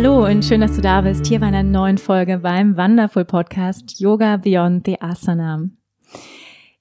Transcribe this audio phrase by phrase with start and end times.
[0.00, 3.98] Hallo und schön, dass du da bist, hier bei einer neuen Folge beim Wonderful Podcast
[3.98, 5.70] Yoga Beyond the Asana.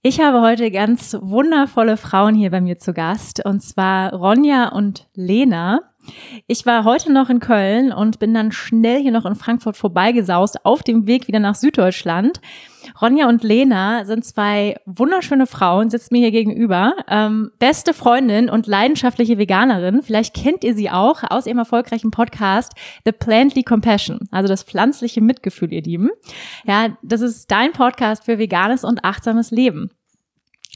[0.03, 5.07] Ich habe heute ganz wundervolle Frauen hier bei mir zu Gast, und zwar Ronja und
[5.15, 5.79] Lena.
[6.45, 10.63] Ich war heute noch in Köln und bin dann schnell hier noch in Frankfurt vorbeigesaust
[10.63, 12.39] auf dem Weg wieder nach Süddeutschland.
[13.01, 16.93] Ronja und Lena sind zwei wunderschöne Frauen, sitzt mir hier gegenüber.
[17.07, 20.01] Ähm, beste Freundin und leidenschaftliche Veganerin.
[20.01, 22.73] Vielleicht kennt ihr sie auch aus ihrem erfolgreichen Podcast
[23.05, 26.09] The Plantly Compassion, also das pflanzliche Mitgefühl, ihr Lieben.
[26.65, 29.89] Ja, das ist dein Podcast für veganes und achtsames Leben.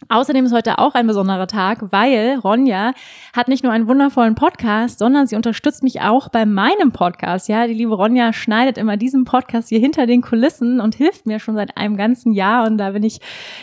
[0.10, 2.94] Außerdem ist heute auch ein besonderer Tag, weil Ronja
[3.34, 7.48] hat nicht nur einen wundervollen Podcast, sondern sie unterstützt mich auch bei meinem Podcast.
[7.48, 11.40] Ja, die liebe Ronja schneidet immer diesen Podcast hier hinter den Kulissen und hilft mir
[11.40, 12.68] schon seit einem ganzen Jahr.
[12.68, 13.20] Und da bin ich,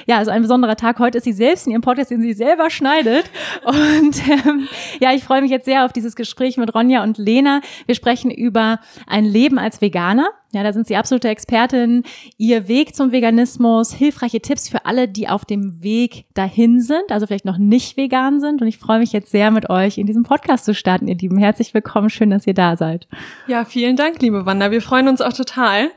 [0.07, 0.99] ja, also ein besonderer Tag.
[0.99, 3.31] Heute ist sie selbst in ihrem Podcast, den sie selber schneidet.
[3.65, 4.69] Und ähm,
[5.01, 7.61] ja, ich freue mich jetzt sehr auf dieses Gespräch mit Ronja und Lena.
[7.87, 10.29] Wir sprechen über ein Leben als Veganer.
[10.51, 12.05] Ja, da sind Sie absolute Expertin.
[12.39, 17.27] Ihr Weg zum Veganismus, hilfreiche Tipps für alle, die auf dem Weg dahin sind, also
[17.27, 18.63] vielleicht noch nicht vegan sind.
[18.63, 21.37] Und ich freue mich jetzt sehr, mit euch in diesem Podcast zu starten, ihr Lieben.
[21.37, 23.09] Herzlich willkommen, schön, dass ihr da seid.
[23.47, 24.71] Ja, vielen Dank, liebe Wanda.
[24.71, 25.91] Wir freuen uns auch total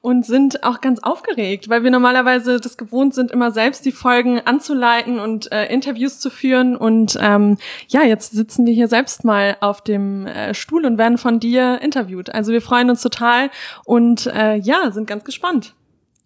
[0.00, 4.40] und sind auch ganz aufgeregt, weil wir normalerweise das gewohnt sind, immer selbst die Folgen
[4.40, 6.76] anzuleiten und äh, Interviews zu führen.
[6.76, 11.18] Und ähm, ja, jetzt sitzen wir hier selbst mal auf dem äh, Stuhl und werden
[11.18, 12.34] von dir interviewt.
[12.34, 13.50] Also wir freuen uns total
[13.84, 15.74] und äh, ja, sind ganz gespannt.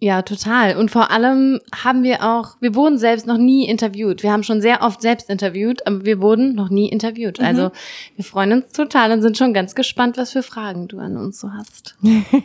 [0.02, 0.78] Ja, total.
[0.78, 4.22] Und vor allem haben wir auch, wir wurden selbst noch nie interviewt.
[4.22, 7.38] Wir haben schon sehr oft selbst interviewt, aber wir wurden noch nie interviewt.
[7.38, 7.44] Mhm.
[7.44, 7.70] Also
[8.16, 11.38] wir freuen uns total und sind schon ganz gespannt, was für Fragen du an uns
[11.38, 11.96] so hast.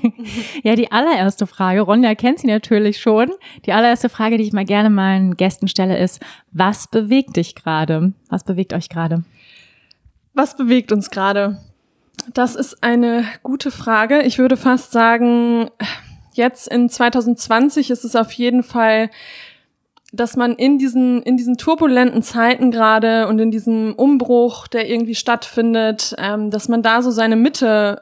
[0.63, 3.31] ja, die allererste Frage, Ronja kennt sie natürlich schon.
[3.65, 6.21] Die allererste Frage, die ich mal gerne meinen Gästen stelle, ist,
[6.51, 8.11] was bewegt dich gerade?
[8.29, 9.23] Was bewegt euch gerade?
[10.33, 11.57] Was bewegt uns gerade?
[12.33, 14.23] Das ist eine gute Frage.
[14.23, 15.69] Ich würde fast sagen,
[16.35, 19.09] jetzt in 2020 ist es auf jeden Fall,
[20.13, 25.15] dass man in diesen, in diesen turbulenten Zeiten gerade und in diesem Umbruch, der irgendwie
[25.15, 28.01] stattfindet, ähm, dass man da so seine Mitte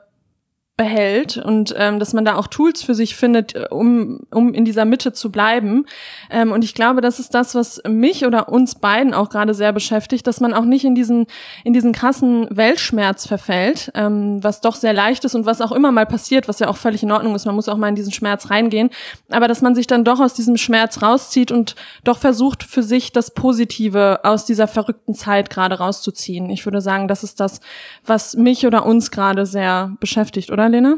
[0.75, 4.65] behält und ähm, dass man da auch Tools für sich findet, äh, um, um in
[4.65, 5.85] dieser Mitte zu bleiben.
[6.31, 9.71] Ähm, und ich glaube, das ist das, was mich oder uns beiden auch gerade sehr
[9.71, 11.27] beschäftigt, dass man auch nicht in diesen,
[11.63, 15.91] in diesen krassen Weltschmerz verfällt, ähm, was doch sehr leicht ist und was auch immer
[15.91, 17.45] mal passiert, was ja auch völlig in Ordnung ist.
[17.45, 18.89] Man muss auch mal in diesen Schmerz reingehen.
[19.29, 23.11] Aber dass man sich dann doch aus diesem Schmerz rauszieht und doch versucht, für sich
[23.11, 26.49] das Positive aus dieser verrückten Zeit gerade rauszuziehen.
[26.49, 27.61] Ich würde sagen, das ist das,
[28.03, 30.63] was mich oder uns gerade sehr beschäftigt, oder?
[30.73, 30.97] Oder Lena?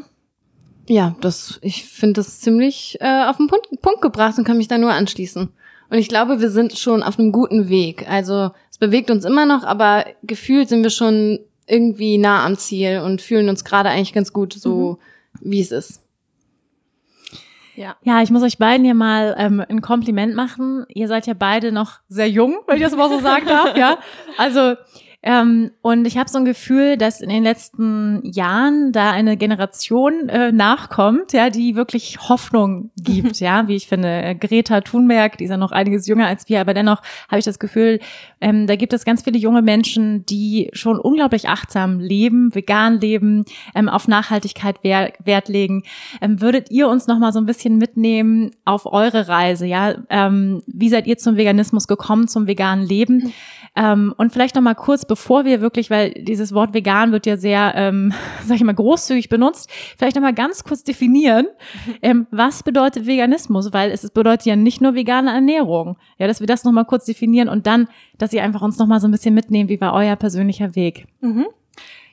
[0.88, 4.68] Ja, das, ich finde das ziemlich äh, auf den Punkt, Punkt gebracht und kann mich
[4.68, 5.50] da nur anschließen.
[5.90, 8.10] Und ich glaube, wir sind schon auf einem guten Weg.
[8.10, 13.02] Also es bewegt uns immer noch, aber gefühlt sind wir schon irgendwie nah am Ziel
[13.04, 15.00] und fühlen uns gerade eigentlich ganz gut, so
[15.42, 15.52] mhm.
[15.52, 16.02] wie es ist.
[17.76, 17.98] Ja.
[18.04, 20.86] ja, ich muss euch beiden hier mal ähm, ein Kompliment machen.
[20.88, 23.76] Ihr seid ja beide noch sehr jung, wenn ich das mal so sagen darf.
[23.76, 23.98] Ja,
[24.38, 24.76] also
[25.28, 30.30] ähm, und ich habe so ein Gefühl, dass in den letzten Jahren da eine Generation
[30.30, 34.08] äh, nachkommt, ja, die wirklich Hoffnung gibt, ja, wie ich finde.
[34.08, 37.46] Äh, Greta Thunberg, die ist ja noch einiges jünger als wir, aber dennoch habe ich
[37.46, 38.00] das Gefühl,
[38.40, 43.46] ähm, da gibt es ganz viele junge Menschen, die schon unglaublich achtsam leben, vegan leben,
[43.74, 45.82] ähm, auf Nachhaltigkeit Wert, Wert legen.
[46.22, 49.96] Ähm, würdet ihr uns noch mal so ein bisschen mitnehmen auf eure Reise, ja?
[50.12, 53.34] Ähm, wie seid ihr zum Veganismus gekommen, zum veganen Leben?
[53.76, 57.38] Ähm, und vielleicht noch mal kurz, bevor wir wirklich, weil dieses Wort vegan wird ja
[57.38, 58.12] sehr, ähm,
[58.46, 61.48] sag ich mal, großzügig benutzt, vielleicht noch mal ganz kurz definieren,
[62.02, 63.72] ähm, was bedeutet Veganismus?
[63.72, 65.96] Weil es bedeutet ja nicht nur vegane Ernährung.
[66.18, 68.88] Ja, dass wir das noch mal kurz definieren und dann, dass ihr einfach uns noch
[68.88, 71.08] mal so ein bisschen mitnehmen, wie war euer persönlicher Weg?
[71.22, 71.46] Mhm.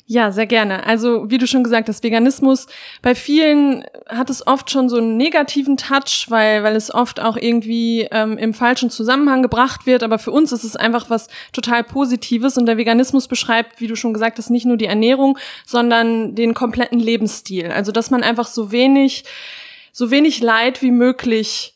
[0.06, 0.84] Ja, sehr gerne.
[0.84, 2.66] Also, wie du schon gesagt hast, Veganismus,
[3.02, 7.37] bei vielen hat es oft schon so einen negativen Touch, weil, weil es oft auch
[7.37, 10.02] irgendwie ähm, im falschen Zusammenhang gebracht wird.
[10.02, 12.58] Aber für uns ist es einfach was total Positives.
[12.58, 16.52] Und der Veganismus beschreibt, wie du schon gesagt hast, nicht nur die Ernährung, sondern den
[16.52, 17.70] kompletten Lebensstil.
[17.70, 19.25] Also, dass man einfach so wenig,
[19.93, 21.71] so wenig Leid wie möglich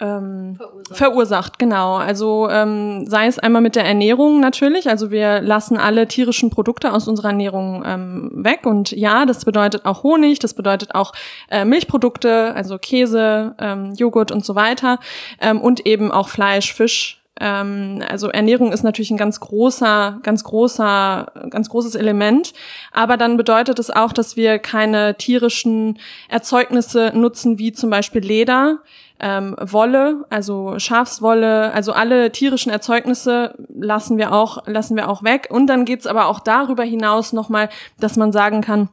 [0.00, 0.96] ähm, verursacht.
[0.96, 1.96] verursacht, genau.
[1.96, 6.92] Also ähm, sei es einmal mit der Ernährung natürlich, also wir lassen alle tierischen Produkte
[6.92, 11.12] aus unserer Ernährung ähm, weg und ja, das bedeutet auch Honig, das bedeutet auch
[11.50, 14.98] äh, Milchprodukte, also Käse, ähm, Joghurt und so weiter
[15.40, 17.20] ähm, und eben auch Fleisch, Fisch.
[17.40, 22.52] Ähm, also Ernährung ist natürlich ein ganz großer, ganz großer, ganz großes Element.
[22.92, 25.98] Aber dann bedeutet es auch, dass wir keine tierischen
[26.28, 28.78] Erzeugnisse nutzen, wie zum Beispiel Leder
[29.24, 35.48] ähm, Wolle, also Schafswolle, also alle tierischen Erzeugnisse lassen wir auch, lassen wir auch weg.
[35.50, 38.90] Und dann geht's aber auch darüber hinaus nochmal, dass man sagen kann,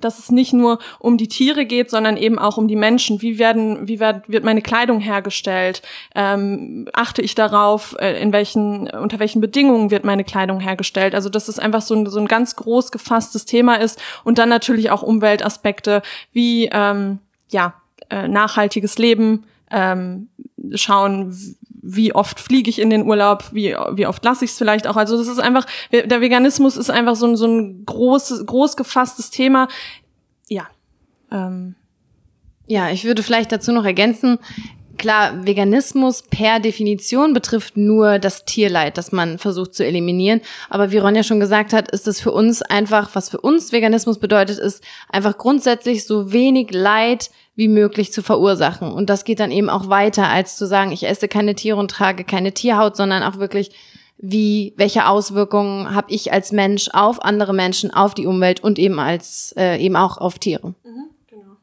[0.00, 3.20] dass es nicht nur um die Tiere geht, sondern eben auch um die Menschen.
[3.20, 5.82] Wie werden, wie wird, wird meine Kleidung hergestellt?
[6.14, 11.14] Ähm, achte ich darauf, äh, in welchen, unter welchen Bedingungen wird meine Kleidung hergestellt?
[11.14, 14.48] Also, dass es einfach so ein, so ein ganz groß gefasstes Thema ist und dann
[14.48, 16.00] natürlich auch Umweltaspekte
[16.32, 17.18] wie, ähm,
[17.50, 17.74] ja,
[18.10, 19.44] äh, nachhaltiges Leben,
[19.74, 20.28] ähm,
[20.74, 21.36] schauen,
[21.82, 24.96] wie oft fliege ich in den Urlaub, wie, wie oft lasse ich es vielleicht auch.
[24.96, 29.30] Also das ist einfach, der Veganismus ist einfach so ein, so ein großes, groß gefasstes
[29.30, 29.68] Thema.
[30.48, 30.66] Ja.
[31.30, 31.74] Ähm.
[32.66, 34.38] Ja, ich würde vielleicht dazu noch ergänzen,
[34.96, 40.40] Klar, Veganismus per Definition betrifft nur das Tierleid, das man versucht zu eliminieren.
[40.70, 44.18] Aber wie Ronja schon gesagt hat, ist es für uns einfach, was für uns Veganismus
[44.18, 48.92] bedeutet, ist einfach grundsätzlich so wenig Leid wie möglich zu verursachen.
[48.92, 51.90] Und das geht dann eben auch weiter, als zu sagen, ich esse keine Tiere und
[51.90, 53.70] trage keine Tierhaut, sondern auch wirklich,
[54.16, 58.98] wie, welche Auswirkungen habe ich als Mensch auf andere Menschen, auf die Umwelt und eben
[58.98, 60.74] als äh, eben auch auf Tiere.
[60.84, 61.56] Mhm, genau.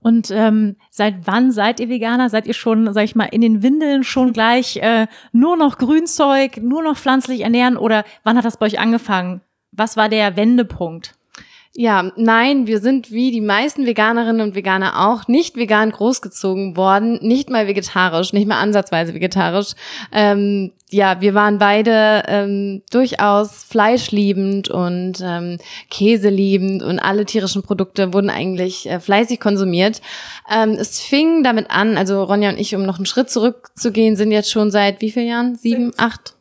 [0.00, 2.28] Und ähm, seit wann seid ihr Veganer?
[2.28, 6.58] Seid ihr schon, sag ich mal, in den Windeln schon gleich äh, nur noch Grünzeug,
[6.58, 9.40] nur noch pflanzlich ernähren oder wann hat das bei euch angefangen?
[9.72, 11.14] Was war der Wendepunkt?
[11.76, 17.20] Ja, nein, wir sind wie die meisten Veganerinnen und Veganer auch nicht vegan großgezogen worden,
[17.22, 19.74] nicht mal vegetarisch, nicht mal ansatzweise vegetarisch.
[20.10, 25.58] Ähm, ja, wir waren beide ähm, durchaus fleischliebend und ähm,
[25.90, 30.00] käseliebend und alle tierischen Produkte wurden eigentlich äh, fleißig konsumiert.
[30.52, 34.32] Ähm, es fing damit an, also Ronja und ich, um noch einen Schritt zurückzugehen, sind
[34.32, 35.54] jetzt schon seit wie vielen Jahren?
[35.54, 36.34] Sieben, acht?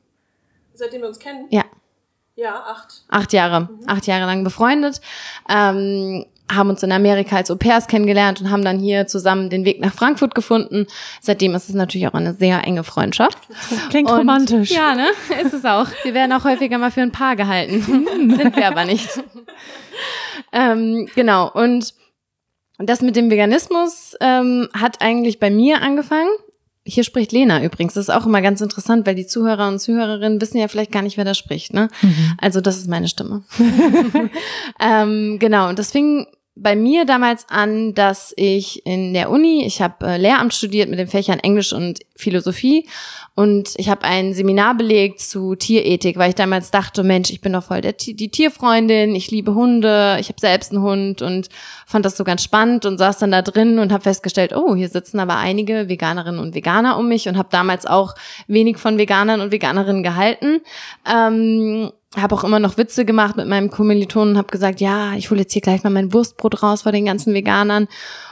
[0.73, 1.45] Seitdem wir uns kennen?
[1.51, 1.65] Ja.
[2.39, 3.01] Ja, acht.
[3.09, 3.61] Acht Jahre.
[3.61, 3.79] Mhm.
[3.85, 5.01] Acht Jahre lang befreundet.
[5.49, 9.65] Ähm, haben uns in Amerika als Au pairs kennengelernt und haben dann hier zusammen den
[9.65, 10.87] Weg nach Frankfurt gefunden.
[11.21, 13.37] Seitdem ist es natürlich auch eine sehr enge Freundschaft.
[13.89, 14.71] Klingt und, romantisch.
[14.71, 15.09] Ja, ne?
[15.43, 15.87] Ist es auch.
[16.03, 17.81] Wir werden auch häufiger mal für ein Paar gehalten.
[18.37, 19.09] Sind wir aber nicht.
[20.53, 21.51] ähm, genau.
[21.51, 21.93] Und
[22.77, 26.29] das mit dem Veganismus ähm, hat eigentlich bei mir angefangen.
[26.89, 27.93] Hier spricht Lena übrigens.
[27.93, 31.01] Das ist auch immer ganz interessant, weil die Zuhörer und Zuhörerinnen wissen ja vielleicht gar
[31.01, 31.73] nicht, wer da spricht.
[31.73, 31.89] Ne?
[32.01, 32.33] Mhm.
[32.39, 33.43] Also das ist meine Stimme.
[34.79, 36.27] ähm, genau, und das fing
[36.61, 40.99] bei mir damals an, dass ich in der Uni, ich habe äh, Lehramt studiert mit
[40.99, 42.87] den Fächern Englisch und Philosophie
[43.35, 47.53] und ich habe ein Seminar belegt zu Tierethik, weil ich damals dachte, Mensch, ich bin
[47.53, 51.47] doch voll der, die Tierfreundin, ich liebe Hunde, ich habe selbst einen Hund und
[51.85, 54.89] fand das so ganz spannend und saß dann da drin und habe festgestellt, oh, hier
[54.89, 58.15] sitzen aber einige Veganerinnen und Veganer um mich und habe damals auch
[58.47, 60.59] wenig von Veganern und Veganerinnen gehalten.
[61.09, 65.29] Ähm, habe auch immer noch Witze gemacht mit meinem Kommilitonen und habe gesagt, ja, ich
[65.29, 67.87] hole jetzt hier gleich mal mein Wurstbrot raus vor den ganzen Veganern.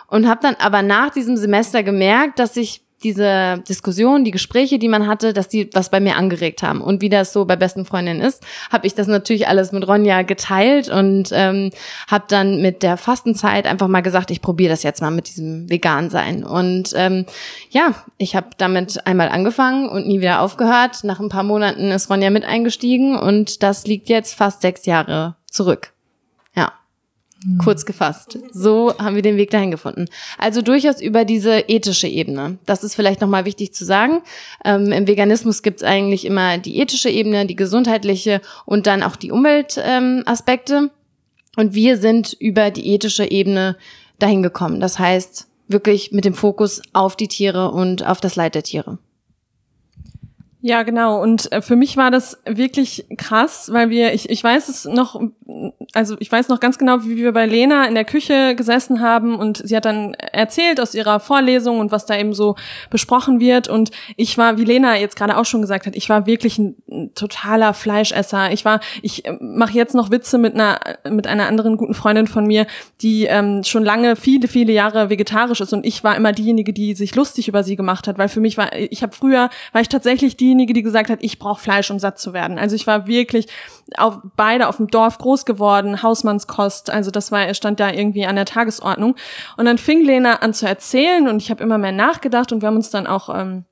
[0.07, 4.87] Und habe dann aber nach diesem Semester gemerkt, dass ich diese Diskussion, die Gespräche, die
[4.87, 6.81] man hatte, dass die was bei mir angeregt haben.
[6.81, 10.23] Und wie das so bei besten Freundinnen ist, habe ich das natürlich alles mit Ronja
[10.23, 11.69] geteilt und ähm,
[12.07, 15.69] habe dann mit der Fastenzeit einfach mal gesagt, ich probiere das jetzt mal mit diesem
[15.69, 16.43] Vegan sein.
[16.43, 17.25] Und ähm,
[17.69, 21.03] ja, ich habe damit einmal angefangen und nie wieder aufgehört.
[21.03, 25.35] Nach ein paar Monaten ist Ronja mit eingestiegen und das liegt jetzt fast sechs Jahre
[25.49, 25.93] zurück.
[27.45, 27.59] Mhm.
[27.59, 28.39] Kurz gefasst.
[28.51, 30.05] So haben wir den Weg dahin gefunden.
[30.37, 32.57] Also durchaus über diese ethische Ebene.
[32.65, 34.21] Das ist vielleicht nochmal wichtig zu sagen.
[34.65, 39.15] Ähm, Im Veganismus gibt es eigentlich immer die ethische Ebene, die gesundheitliche und dann auch
[39.15, 40.75] die Umweltaspekte.
[40.75, 40.89] Ähm,
[41.55, 43.77] und wir sind über die ethische Ebene
[44.19, 44.79] dahin gekommen.
[44.79, 48.99] Das heißt, wirklich mit dem Fokus auf die Tiere und auf das Leid der Tiere.
[50.67, 51.21] Ja, genau.
[51.21, 55.17] Und äh, für mich war das wirklich krass, weil wir, ich, ich weiß es noch,
[55.93, 59.39] also ich weiß noch ganz genau, wie wir bei Lena in der Küche gesessen haben
[59.39, 62.57] und sie hat dann erzählt aus ihrer Vorlesung und was da eben so
[62.89, 63.69] besprochen wird.
[63.69, 66.75] Und ich war, wie Lena jetzt gerade auch schon gesagt hat, ich war wirklich ein,
[66.91, 68.51] ein totaler Fleischesser.
[68.51, 72.27] Ich war, ich äh, mache jetzt noch Witze mit einer, mit einer anderen guten Freundin
[72.27, 72.67] von mir,
[72.99, 76.93] die ähm, schon lange, viele, viele Jahre vegetarisch ist und ich war immer diejenige, die
[76.93, 79.87] sich lustig über sie gemacht hat, weil für mich war, ich habe früher, war ich
[79.87, 82.57] tatsächlich die, diejenige, die gesagt hat, ich brauche Fleisch, um satt zu werden.
[82.57, 83.47] Also ich war wirklich
[83.97, 86.89] auf, beide auf dem Dorf groß geworden, Hausmannskost.
[86.89, 89.15] Also das war, stand da irgendwie an der Tagesordnung.
[89.55, 92.67] Und dann fing Lena an zu erzählen und ich habe immer mehr nachgedacht und wir
[92.67, 93.65] haben uns dann auch ähm,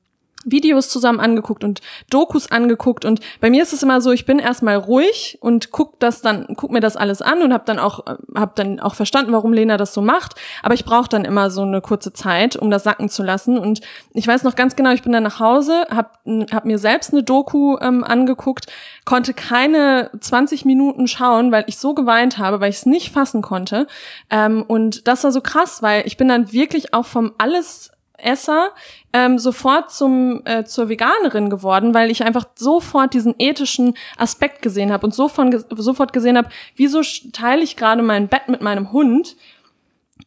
[0.46, 3.04] Videos zusammen angeguckt und Dokus angeguckt.
[3.04, 6.48] Und bei mir ist es immer so, ich bin erstmal ruhig und guck das dann
[6.56, 9.78] guck mir das alles an und habe dann auch hab dann auch verstanden, warum Lena
[9.78, 13.10] das so macht, aber ich brauche dann immer so eine kurze Zeit, um das sacken
[13.10, 13.58] zu lassen.
[13.58, 13.82] Und
[14.14, 17.24] ich weiß noch ganz genau, ich bin dann nach Hause, habe hab mir selbst eine
[17.24, 18.68] Doku ähm, angeguckt,
[19.06, 23.42] konnte keine 20 Minuten schauen, weil ich so geweint habe, weil ich es nicht fassen
[23.42, 23.88] konnte.
[24.30, 27.92] Ähm, und das war so krass, weil ich bin dann wirklich auch vom alles
[28.25, 28.72] Esser
[29.13, 34.91] ähm, sofort zum äh, zur Veganerin geworden, weil ich einfach sofort diesen ethischen Aspekt gesehen
[34.91, 37.01] habe und sofort, sofort gesehen habe, wieso
[37.32, 39.36] teile ich gerade mein Bett mit meinem Hund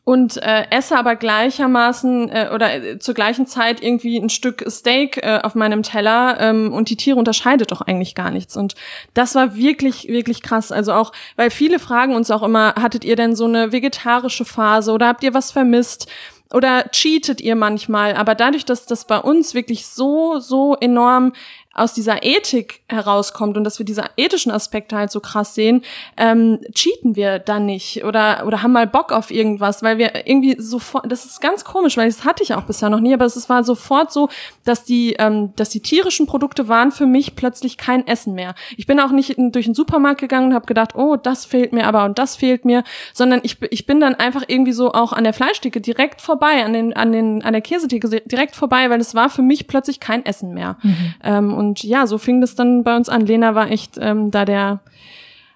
[0.04, 5.18] und äh, esse aber gleichermaßen äh, oder äh, zur gleichen Zeit irgendwie ein Stück Steak
[5.18, 8.56] äh, auf meinem Teller ähm, und die Tiere unterscheidet doch eigentlich gar nichts.
[8.56, 8.74] Und
[9.12, 10.72] das war wirklich wirklich krass.
[10.72, 14.92] Also auch weil viele fragen uns auch immer hattet ihr denn so eine vegetarische Phase
[14.92, 16.10] oder habt ihr was vermisst
[16.52, 21.32] oder cheatet ihr manchmal, aber dadurch, dass das bei uns wirklich so, so enorm
[21.74, 25.82] aus dieser Ethik herauskommt und dass wir diese ethischen Aspekte halt so krass sehen,
[26.16, 30.56] ähm, cheaten wir dann nicht oder oder haben mal Bock auf irgendwas, weil wir irgendwie
[30.60, 33.48] sofort, das ist ganz komisch, weil das hatte ich auch bisher noch nie, aber es
[33.48, 34.28] war sofort so,
[34.64, 38.54] dass die ähm, dass die tierischen Produkte waren für mich plötzlich kein Essen mehr.
[38.76, 41.72] Ich bin auch nicht in, durch den Supermarkt gegangen und habe gedacht, oh, das fehlt
[41.72, 42.82] mir aber und das fehlt mir,
[43.12, 46.72] sondern ich ich bin dann einfach irgendwie so auch an der Fleischtheke direkt vorbei, an
[46.72, 50.24] den an den an der Käsetheke direkt vorbei, weil es war für mich plötzlich kein
[50.24, 50.76] Essen mehr.
[50.82, 51.14] Mhm.
[51.22, 53.26] Ähm, und ja, so fing das dann bei uns an.
[53.26, 54.80] Lena war echt ähm, da der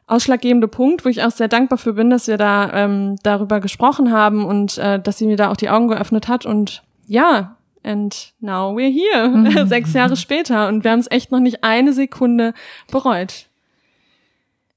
[0.06, 4.12] ausschlaggebende Punkt, wo ich auch sehr dankbar für bin, dass wir da ähm, darüber gesprochen
[4.12, 6.44] haben und äh, dass sie mir da auch die Augen geöffnet hat.
[6.44, 9.66] Und ja, and now we're here, mhm.
[9.66, 10.68] sechs Jahre später.
[10.68, 12.54] Und wir haben es echt noch nicht eine Sekunde
[12.90, 13.46] bereut.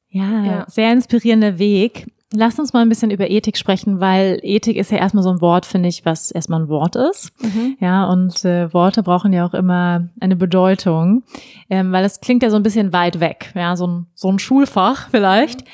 [0.09, 2.05] Ja, ja, sehr inspirierender Weg.
[2.35, 5.41] Lass uns mal ein bisschen über Ethik sprechen, weil Ethik ist ja erstmal so ein
[5.41, 7.31] Wort, finde ich, was erstmal ein Wort ist.
[7.41, 7.77] Mhm.
[7.79, 11.23] Ja, und äh, Worte brauchen ja auch immer eine Bedeutung,
[11.69, 13.51] ähm, weil es klingt ja so ein bisschen weit weg.
[13.55, 15.61] Ja, so ein, so ein Schulfach vielleicht.
[15.61, 15.69] Mhm.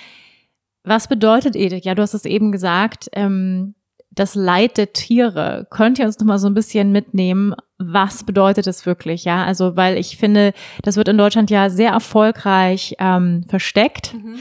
[0.83, 1.85] Was bedeutet Ethik?
[1.85, 3.75] Ja, du hast es eben gesagt, ähm,
[4.11, 5.67] das Leid der Tiere.
[5.69, 7.55] Könnt ihr uns noch mal so ein bisschen mitnehmen?
[7.77, 9.23] Was bedeutet es wirklich?
[9.23, 10.53] Ja, also, weil ich finde,
[10.83, 14.13] das wird in Deutschland ja sehr erfolgreich ähm, versteckt.
[14.13, 14.35] Mhm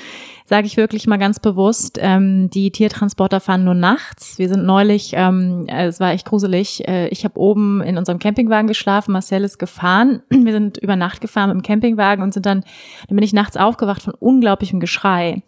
[0.51, 4.37] sage ich wirklich mal ganz bewusst, ähm, die Tiertransporter fahren nur nachts.
[4.37, 8.19] Wir sind neulich, ähm, äh, es war echt gruselig, äh, ich habe oben in unserem
[8.19, 10.23] Campingwagen geschlafen, Marcel ist gefahren.
[10.29, 12.65] Wir sind über Nacht gefahren mit dem Campingwagen und sind dann,
[13.07, 15.45] dann bin ich nachts aufgewacht von unglaublichem Geschrei.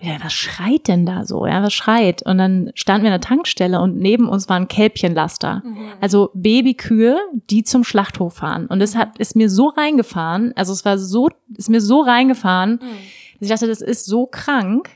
[0.00, 1.46] Ja, was schreit denn da so?
[1.46, 2.22] Ja, was schreit?
[2.22, 5.62] Und dann standen wir in der Tankstelle und neben uns waren Kälbchenlaster.
[5.64, 5.76] Mhm.
[6.02, 7.16] Also Babykühe,
[7.48, 8.66] die zum Schlachthof fahren.
[8.66, 12.80] Und das hat, ist mir so reingefahren, also es war so, ist mir so reingefahren,
[12.82, 14.90] mhm ich dachte, das ist so krank,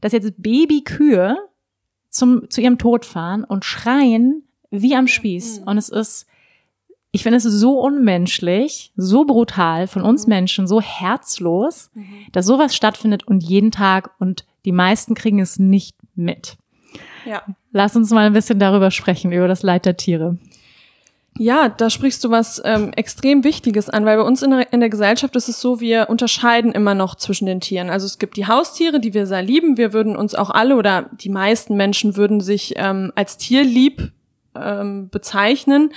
[0.00, 1.36] dass jetzt Babykühe
[2.10, 5.60] zum, zu ihrem Tod fahren und schreien wie am Spieß.
[5.60, 5.66] Mhm.
[5.66, 6.26] Und es ist,
[7.12, 10.30] ich finde es so unmenschlich, so brutal von uns mhm.
[10.30, 12.26] Menschen, so herzlos, mhm.
[12.32, 16.56] dass sowas stattfindet und jeden Tag und die meisten kriegen es nicht mit.
[17.24, 17.42] Ja.
[17.72, 20.38] Lass uns mal ein bisschen darüber sprechen, über das Leid der Tiere.
[21.38, 24.80] Ja, da sprichst du was ähm, extrem Wichtiges an, weil bei uns in der, in
[24.80, 27.90] der Gesellschaft ist es so, wir unterscheiden immer noch zwischen den Tieren.
[27.90, 29.76] Also es gibt die Haustiere, die wir sehr lieben.
[29.76, 34.12] Wir würden uns auch alle oder die meisten Menschen würden sich ähm, als tierlieb
[34.62, 35.92] ähm, bezeichnen.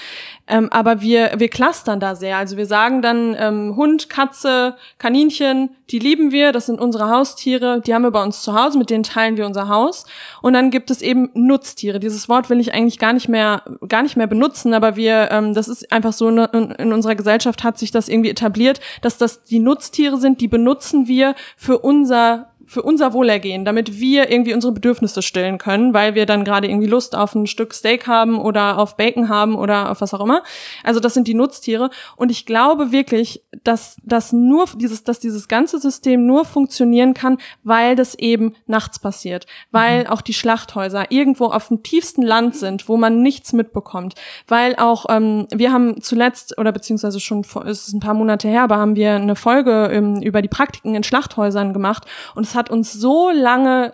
[0.48, 2.38] Ähm, aber wir, wir clustern da sehr.
[2.38, 7.82] Also wir sagen dann ähm, Hund, Katze, Kaninchen, die lieben wir, das sind unsere Haustiere,
[7.82, 10.06] die haben wir bei uns zu Hause, mit denen teilen wir unser Haus.
[10.42, 12.00] Und dann gibt es eben Nutztiere.
[12.00, 15.54] Dieses Wort will ich eigentlich gar nicht mehr, gar nicht mehr benutzen, aber wir, ähm,
[15.54, 19.44] das ist einfach so, in, in unserer Gesellschaft hat sich das irgendwie etabliert, dass das
[19.44, 24.72] die Nutztiere sind, die benutzen wir für unser für unser Wohlergehen, damit wir irgendwie unsere
[24.72, 28.78] Bedürfnisse stillen können, weil wir dann gerade irgendwie Lust auf ein Stück Steak haben oder
[28.78, 30.44] auf Bacon haben oder auf was auch immer.
[30.84, 31.90] Also das sind die Nutztiere.
[32.16, 37.40] Und ich glaube wirklich, dass das nur dieses, dass dieses ganze System nur funktionieren kann,
[37.64, 40.08] weil das eben nachts passiert, weil mhm.
[40.12, 44.14] auch die Schlachthäuser irgendwo auf dem tiefsten Land sind, wo man nichts mitbekommt,
[44.48, 48.48] weil auch ähm, wir haben zuletzt oder beziehungsweise schon vor, es ist ein paar Monate
[48.48, 52.59] her, aber haben wir eine Folge ähm, über die Praktiken in Schlachthäusern gemacht und es
[52.60, 53.94] hat uns so lange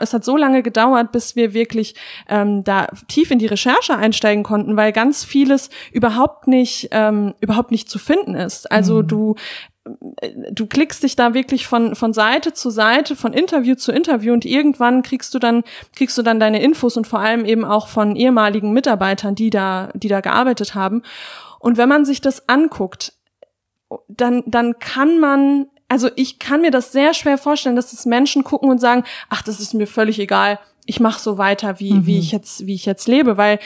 [0.00, 1.96] es hat so lange gedauert, bis wir wirklich
[2.28, 7.72] ähm, da tief in die Recherche einsteigen konnten, weil ganz vieles überhaupt nicht ähm, überhaupt
[7.72, 8.70] nicht zu finden ist.
[8.70, 9.08] Also mhm.
[9.08, 9.34] du
[10.20, 14.32] äh, du klickst dich da wirklich von von Seite zu Seite, von Interview zu Interview
[14.32, 15.64] und irgendwann kriegst du dann
[15.96, 19.88] kriegst du dann deine Infos und vor allem eben auch von ehemaligen Mitarbeitern, die da
[19.94, 21.02] die da gearbeitet haben.
[21.58, 23.14] Und wenn man sich das anguckt,
[24.08, 28.42] dann, dann kann man, also ich kann mir das sehr schwer vorstellen, dass das Menschen
[28.42, 32.06] gucken und sagen, ach, das ist mir völlig egal, ich mache so weiter, wie, mhm.
[32.06, 33.60] wie ich jetzt, wie ich jetzt lebe, weil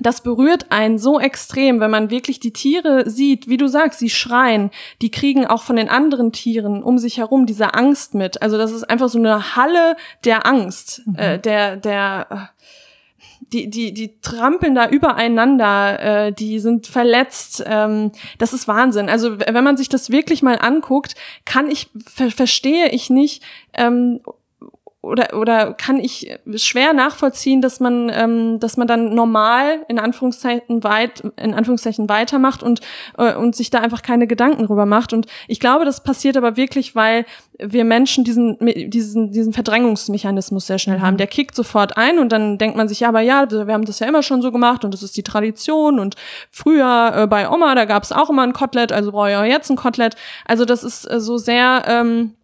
[0.00, 4.10] das berührt einen so extrem, wenn man wirklich die Tiere sieht, wie du sagst, sie
[4.10, 8.42] schreien, die kriegen auch von den anderen Tieren um sich herum diese Angst mit.
[8.42, 9.94] Also das ist einfach so eine Halle
[10.24, 11.14] der Angst, mhm.
[11.14, 12.36] äh, der, der, äh,
[13.54, 17.62] die, die, die trampeln da übereinander, äh, die sind verletzt.
[17.66, 19.08] Ähm, das ist Wahnsinn.
[19.08, 23.42] Also wenn man sich das wirklich mal anguckt, kann ich, ver verstehe ich nicht,
[23.74, 24.20] ähm,
[25.04, 30.82] oder oder kann ich schwer nachvollziehen, dass man ähm, dass man dann normal in Anführungszeichen
[30.84, 32.80] weit in Anführungszeichen weitermacht und
[33.18, 36.56] äh, und sich da einfach keine Gedanken drüber macht und ich glaube, das passiert aber
[36.56, 37.24] wirklich, weil
[37.58, 38.58] wir Menschen diesen
[38.90, 41.14] diesen diesen Verdrängungsmechanismus sehr schnell haben.
[41.14, 41.18] Mhm.
[41.18, 44.00] Der kickt sofort ein und dann denkt man sich ja, aber ja, wir haben das
[44.00, 46.16] ja immer schon so gemacht und das ist die Tradition und
[46.50, 49.44] früher äh, bei Oma, da gab es auch immer ein Kotelett, also brauche ich auch
[49.44, 50.16] jetzt ein Kotelett.
[50.44, 52.34] Also das ist äh, so sehr ähm,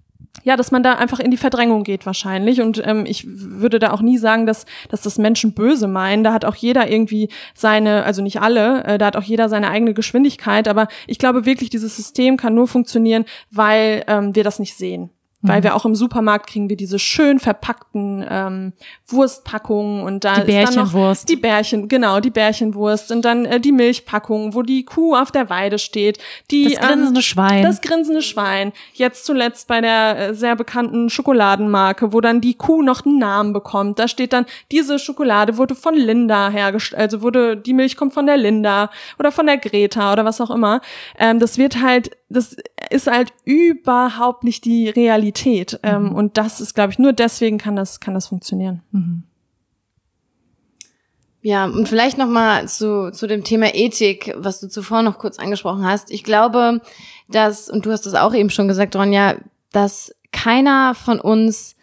[0.42, 2.60] ja, dass man da einfach in die Verdrängung geht wahrscheinlich.
[2.60, 6.24] Und ähm, ich würde da auch nie sagen, dass, dass das Menschen böse meinen.
[6.24, 9.68] Da hat auch jeder irgendwie seine, also nicht alle, äh, da hat auch jeder seine
[9.68, 10.68] eigene Geschwindigkeit.
[10.68, 15.10] Aber ich glaube wirklich, dieses System kann nur funktionieren, weil ähm, wir das nicht sehen.
[15.42, 15.64] Weil mhm.
[15.64, 18.72] wir auch im Supermarkt kriegen wir diese schön verpackten ähm,
[19.06, 24.54] Wurstpackungen und da die noch die Bärchen, genau, die Bärchenwurst und dann äh, die Milchpackung,
[24.54, 26.18] wo die Kuh auf der Weide steht,
[26.50, 27.62] die das grinsende ähm, Schwein.
[27.62, 28.72] Das grinsende Schwein.
[28.92, 33.54] Jetzt zuletzt bei der äh, sehr bekannten Schokoladenmarke, wo dann die Kuh noch einen Namen
[33.54, 33.98] bekommt.
[33.98, 38.26] Da steht dann diese Schokolade wurde von Linda hergestellt, also wurde die Milch kommt von
[38.26, 40.82] der Linda oder von der Greta oder was auch immer.
[41.18, 42.56] Ähm, das wird halt das
[42.90, 45.78] ist halt überhaupt nicht die Realität.
[45.82, 46.08] Ähm, mhm.
[46.08, 48.82] Ähm, und das ist, glaube ich, nur deswegen kann das, kann das funktionieren.
[48.92, 49.24] Mhm.
[51.42, 55.38] Ja, und vielleicht noch mal zu, zu dem Thema Ethik, was du zuvor noch kurz
[55.38, 56.10] angesprochen hast.
[56.10, 56.82] Ich glaube,
[57.28, 59.36] dass, und du hast es auch eben schon gesagt, Ronja,
[59.72, 61.76] dass keiner von uns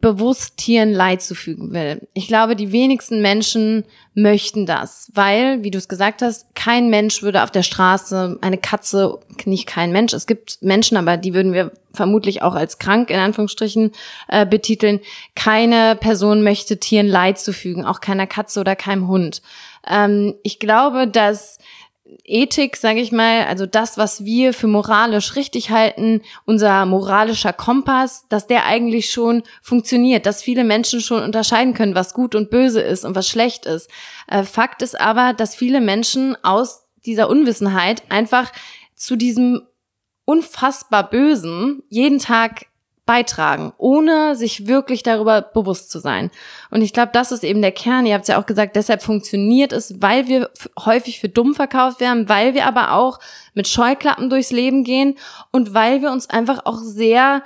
[0.00, 2.06] bewusst Tieren Leid zufügen will.
[2.14, 7.22] Ich glaube, die wenigsten Menschen möchten das, weil, wie du es gesagt hast, kein Mensch
[7.22, 11.52] würde auf der Straße eine Katze, nicht kein Mensch, es gibt Menschen, aber die würden
[11.52, 13.92] wir vermutlich auch als krank in Anführungsstrichen
[14.28, 15.00] äh, betiteln.
[15.34, 19.42] Keine Person möchte Tieren Leid zufügen, auch keiner Katze oder keinem Hund.
[19.86, 21.58] Ähm, ich glaube, dass
[22.24, 28.24] Ethik, sage ich mal, also das, was wir für moralisch richtig halten, unser moralischer Kompass,
[28.28, 32.80] dass der eigentlich schon funktioniert, dass viele Menschen schon unterscheiden können, was gut und böse
[32.80, 33.90] ist und was schlecht ist.
[34.26, 38.52] Äh, Fakt ist aber, dass viele Menschen aus dieser Unwissenheit einfach
[38.94, 39.62] zu diesem
[40.24, 42.66] unfassbar Bösen jeden Tag
[43.08, 46.30] beitragen, ohne sich wirklich darüber bewusst zu sein.
[46.70, 48.04] Und ich glaube, das ist eben der Kern.
[48.04, 52.00] Ihr habt es ja auch gesagt, deshalb funktioniert es, weil wir häufig für dumm verkauft
[52.00, 53.18] werden, weil wir aber auch
[53.54, 55.16] mit Scheuklappen durchs Leben gehen
[55.52, 57.42] und weil wir uns einfach auch sehr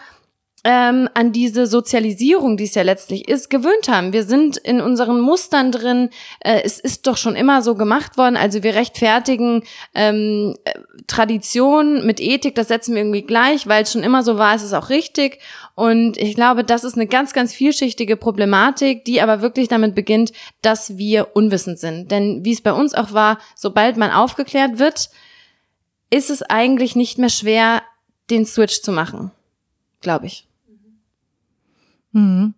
[0.65, 4.13] ähm, an diese Sozialisierung, die es ja letztlich ist, gewöhnt haben.
[4.13, 6.11] Wir sind in unseren Mustern drin.
[6.39, 8.37] Äh, es ist doch schon immer so gemacht worden.
[8.37, 10.73] Also wir rechtfertigen ähm, äh,
[11.09, 14.63] Tradition mit Ethik, das setzen wir irgendwie gleich, weil es schon immer so war, ist
[14.63, 15.41] es auch richtig.
[15.75, 20.33] Und ich glaube, das ist eine ganz, ganz vielschichtige Problematik, die aber wirklich damit beginnt,
[20.61, 22.13] dass wir unwissend sind.
[22.13, 25.11] Denn wie es bei uns auch war, sobald man aufgeklärt wird,
[26.11, 27.83] ist es eigentlich nicht mehr schwer,
[28.31, 29.33] den Switch zu machen.
[30.03, 30.47] Glaube ich.
[32.13, 32.55] Mhm.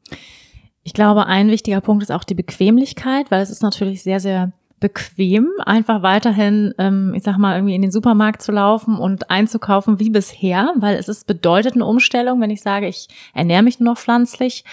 [0.82, 4.52] Ich glaube, ein wichtiger Punkt ist auch die Bequemlichkeit, weil es ist natürlich sehr, sehr
[4.80, 9.98] bequem, einfach weiterhin, ähm, ich sag mal, irgendwie in den Supermarkt zu laufen und einzukaufen
[9.98, 13.94] wie bisher, weil es ist bedeutet eine Umstellung, wenn ich sage, ich ernähre mich nur
[13.94, 14.64] noch pflanzlich.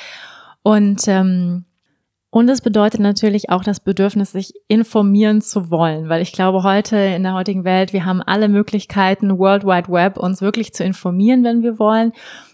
[0.63, 1.63] Und ähm,
[2.33, 6.95] und es bedeutet natürlich auch das Bedürfnis, sich informieren zu wollen, weil ich glaube, heute
[6.95, 11.43] in der heutigen Welt, wir haben alle Möglichkeiten, World Wide Web, uns wirklich zu informieren,
[11.43, 12.13] wenn wir wollen.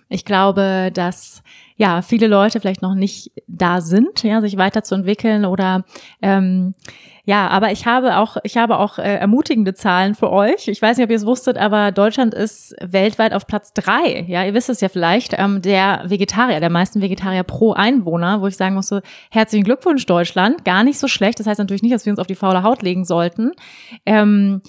[0.09, 1.43] Ich glaube, dass
[1.75, 5.83] ja viele Leute vielleicht noch nicht da sind, ja, sich weiterzuentwickeln oder
[6.21, 6.73] ähm,
[7.29, 10.69] ja, aber ich habe auch, ich habe auch äh, ermutigende Zahlen für euch.
[10.69, 14.23] Ich weiß nicht, ob ihr es wusstet, aber Deutschland ist weltweit auf Platz drei.
[14.29, 18.47] Ja, ihr wisst es ja vielleicht, ähm, der Vegetarier, der meisten Vegetarier pro Einwohner, wo
[18.47, 21.41] ich sagen muss, so, herzlichen Glückwunsch Deutschland, gar nicht so schlecht.
[21.41, 23.51] Das heißt natürlich nicht, dass wir uns auf die faule Haut legen sollten.
[24.05, 24.61] Ähm,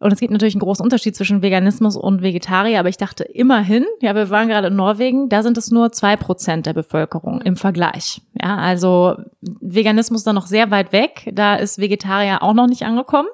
[0.00, 3.84] und es gibt natürlich einen großen Unterschied zwischen Veganismus und Vegetarier, aber ich dachte immerhin,
[4.00, 7.56] ja, wir waren gerade in Norwegen, da sind es nur zwei Prozent der Bevölkerung im
[7.56, 8.22] Vergleich.
[8.40, 13.28] Ja, also Veganismus da noch sehr weit weg, da ist Vegetarier auch noch nicht angekommen.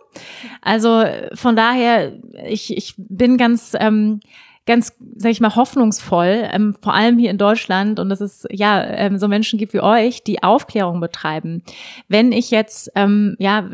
[0.60, 2.12] Also von daher,
[2.48, 4.20] ich, ich bin ganz, ähm,
[4.66, 8.82] ganz, sag ich mal, hoffnungsvoll, ähm, vor allem hier in Deutschland und dass es ja
[8.82, 11.62] ähm, so Menschen gibt wie euch, die Aufklärung betreiben.
[12.08, 13.68] Wenn ich jetzt, ähm, ja,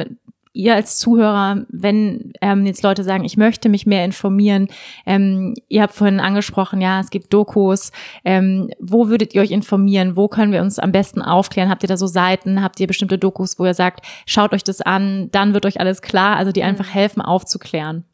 [0.53, 4.69] ihr als Zuhörer, wenn ähm, jetzt Leute sagen, ich möchte mich mehr informieren,
[5.07, 7.91] ähm, ihr habt vorhin angesprochen, ja, es gibt Dokus,
[8.25, 11.89] ähm, wo würdet ihr euch informieren, wo können wir uns am besten aufklären, habt ihr
[11.89, 15.55] da so Seiten, habt ihr bestimmte Dokus, wo ihr sagt, schaut euch das an, dann
[15.55, 18.05] wird euch alles klar, also die einfach helfen aufzuklären.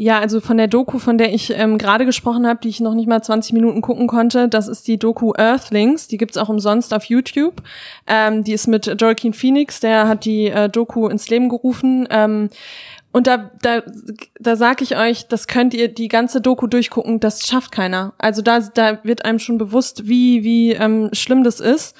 [0.00, 2.94] Ja, also von der Doku, von der ich ähm, gerade gesprochen habe, die ich noch
[2.94, 6.06] nicht mal 20 Minuten gucken konnte, das ist die Doku Earthlings.
[6.06, 7.62] Die gibt's auch umsonst auf YouTube.
[8.06, 12.06] Ähm, die ist mit Joaquin Phoenix, der hat die äh, Doku ins Leben gerufen.
[12.12, 12.48] Ähm,
[13.10, 13.82] und da, da,
[14.38, 18.12] da sag ich euch, das könnt ihr die ganze Doku durchgucken, das schafft keiner.
[18.18, 21.96] Also da, da wird einem schon bewusst, wie, wie ähm, schlimm das ist.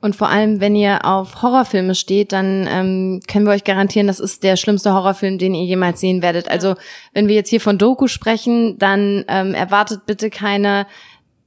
[0.00, 4.20] Und vor allem, wenn ihr auf Horrorfilme steht, dann ähm, können wir euch garantieren, das
[4.20, 6.48] ist der schlimmste Horrorfilm, den ihr jemals sehen werdet.
[6.48, 6.76] Also
[7.14, 10.86] wenn wir jetzt hier von Doku sprechen, dann ähm, erwartet bitte keine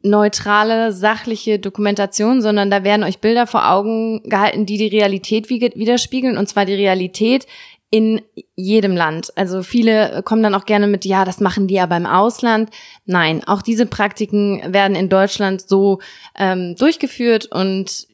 [0.03, 6.37] neutrale, sachliche Dokumentation, sondern da werden euch Bilder vor Augen gehalten, die die Realität widerspiegeln,
[6.37, 7.45] und zwar die Realität
[7.91, 8.21] in
[8.55, 9.33] jedem Land.
[9.35, 12.69] Also viele kommen dann auch gerne mit, ja, das machen die ja beim Ausland.
[13.05, 15.99] Nein, auch diese Praktiken werden in Deutschland so
[16.37, 18.07] ähm, durchgeführt und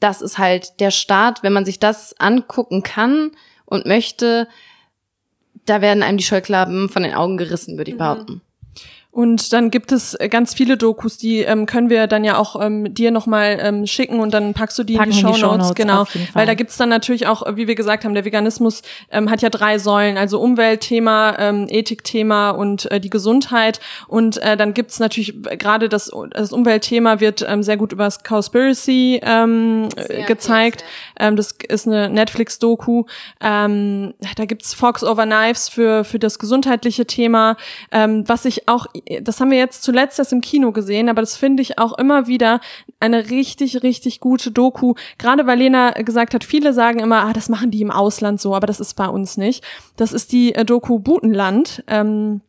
[0.00, 3.32] das ist halt der Start, wenn man sich das angucken kann
[3.64, 4.48] und möchte,
[5.64, 7.98] da werden einem die Scheuklappen von den Augen gerissen, würde ich mhm.
[7.98, 8.42] behaupten.
[9.14, 12.60] Und dann gibt es äh, ganz viele Dokus, die ähm, können wir dann ja auch
[12.60, 15.68] ähm, dir nochmal ähm, schicken und dann packst du die Packen in die Show Notes.
[15.68, 16.04] Show genau.
[16.32, 19.50] Weil da gibt's dann natürlich auch, wie wir gesagt haben, der Veganismus ähm, hat ja
[19.50, 23.78] drei Säulen, also Umweltthema, ähm, Ethikthema und äh, die Gesundheit.
[24.08, 28.24] Und äh, dann gibt's natürlich gerade das, das Umweltthema wird ähm, sehr gut über das
[28.24, 29.90] Cowspiracy ähm,
[30.26, 30.82] gezeigt.
[31.20, 33.04] Ähm, das ist eine Netflix-Doku.
[33.40, 37.56] Ähm, da gibt's Fox Over Knives für, für das gesundheitliche Thema.
[37.92, 38.88] Ähm, was ich auch
[39.22, 42.26] das haben wir jetzt zuletzt erst im Kino gesehen, aber das finde ich auch immer
[42.26, 42.60] wieder
[43.00, 44.94] eine richtig, richtig gute Doku.
[45.18, 48.54] Gerade weil Lena gesagt hat, viele sagen immer, ah, das machen die im Ausland so,
[48.54, 49.64] aber das ist bei uns nicht.
[49.96, 51.84] Das ist die äh, Doku Butenland.
[51.86, 52.40] Ähm,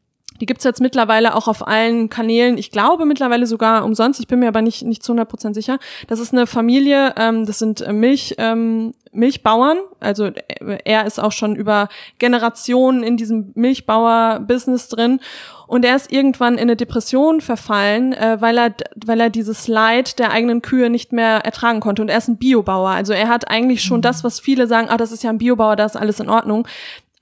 [0.42, 2.58] die gibt's jetzt mittlerweile auch auf allen Kanälen.
[2.58, 4.20] Ich glaube mittlerweile sogar umsonst.
[4.20, 5.80] Ich bin mir aber nicht, nicht zu 100 Prozent sicher.
[6.08, 9.78] Das ist eine Familie, ähm, das sind äh, Milch, ähm, Milchbauern.
[10.00, 11.88] Also äh, er ist auch schon über
[12.20, 15.22] Generationen in diesem Milchbauer-Business drin.
[15.68, 20.20] Und er ist irgendwann in eine Depression verfallen, äh, weil er, weil er dieses Leid
[20.20, 22.02] der eigenen Kühe nicht mehr ertragen konnte.
[22.02, 22.90] Und er ist ein Biobauer.
[22.90, 24.04] Also er hat eigentlich schon mhm.
[24.04, 26.68] das, was viele sagen, ah, das ist ja ein Biobauer, da ist alles in Ordnung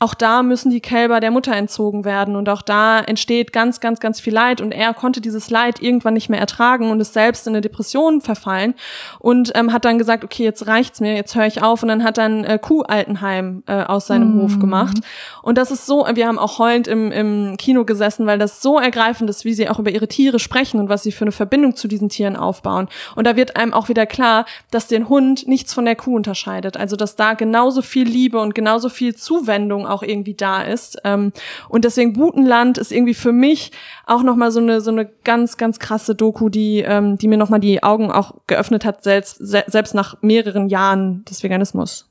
[0.04, 4.02] auch da müssen die Kälber der Mutter entzogen werden und auch da entsteht ganz, ganz,
[4.02, 7.48] ganz viel Leid und er konnte dieses Leid irgendwann nicht mehr ertragen und ist selbst
[7.48, 8.76] in eine Depression verfallen
[9.20, 12.04] und ähm, hat dann gesagt, okay, jetzt reicht's mir, jetzt höre ich auf und dann
[12.04, 14.42] hat dann äh, Kuhaltenheim äh, aus seinem mhm.
[14.42, 14.98] Hof gemacht.
[15.42, 18.78] Und das ist so, wir haben auch heulend im, im Kino gesessen, weil das so
[18.80, 21.78] ergreifend ist, wie sie auch über ihre Tiere sprechen und was sie für eine Verbindung
[21.78, 22.90] zu diesen Tieren aufbauen.
[23.16, 26.76] Und da wird einem auch wieder klar, dass den Hund nichts von der Kuh unterscheidet,
[26.76, 30.98] also dass da genauso viel Liebe und genauso viel Zuwendung auch irgendwie da ist.
[31.04, 31.32] Ähm,
[31.70, 33.72] und deswegen Butenland ist irgendwie für mich
[34.06, 37.60] auch nochmal so eine, so eine ganz, ganz krasse Doku, die, ähm, die mir nochmal
[37.60, 42.10] die Augen auch geöffnet hat, selbst, selbst nach mehreren Jahren des Veganismus.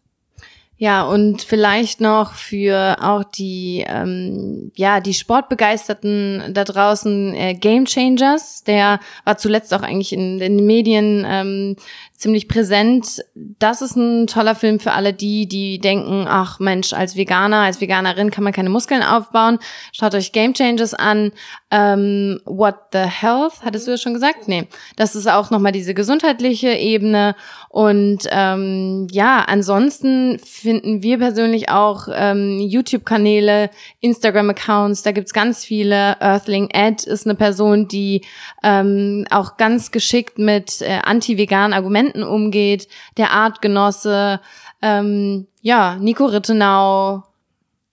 [0.82, 7.84] Ja, und vielleicht noch für auch die, ähm, ja, die Sportbegeisterten da draußen äh, Game
[7.84, 8.64] Changers.
[8.64, 11.76] Der war zuletzt auch eigentlich in, in den Medien ähm,
[12.22, 13.24] ziemlich präsent.
[13.34, 17.80] Das ist ein toller Film für alle die, die denken, ach Mensch, als Veganer, als
[17.80, 19.58] Veganerin kann man keine Muskeln aufbauen.
[19.92, 21.32] Schaut euch Game Changers an.
[21.72, 24.46] Ähm, What the Health, hattest du ja schon gesagt?
[24.46, 27.34] Nee, das ist auch nochmal diese gesundheitliche Ebene.
[27.70, 36.20] Und ähm, ja, ansonsten finden wir persönlich auch ähm, YouTube-Kanäle, Instagram-Accounts, da gibt's ganz viele.
[36.20, 38.22] Earthling Ed ist eine Person, die
[38.62, 44.40] ähm, auch ganz geschickt mit äh, anti-veganen Argumenten Studenten umgeht, der Artgenosse,
[44.80, 47.24] ähm, ja, Nico Rittenau.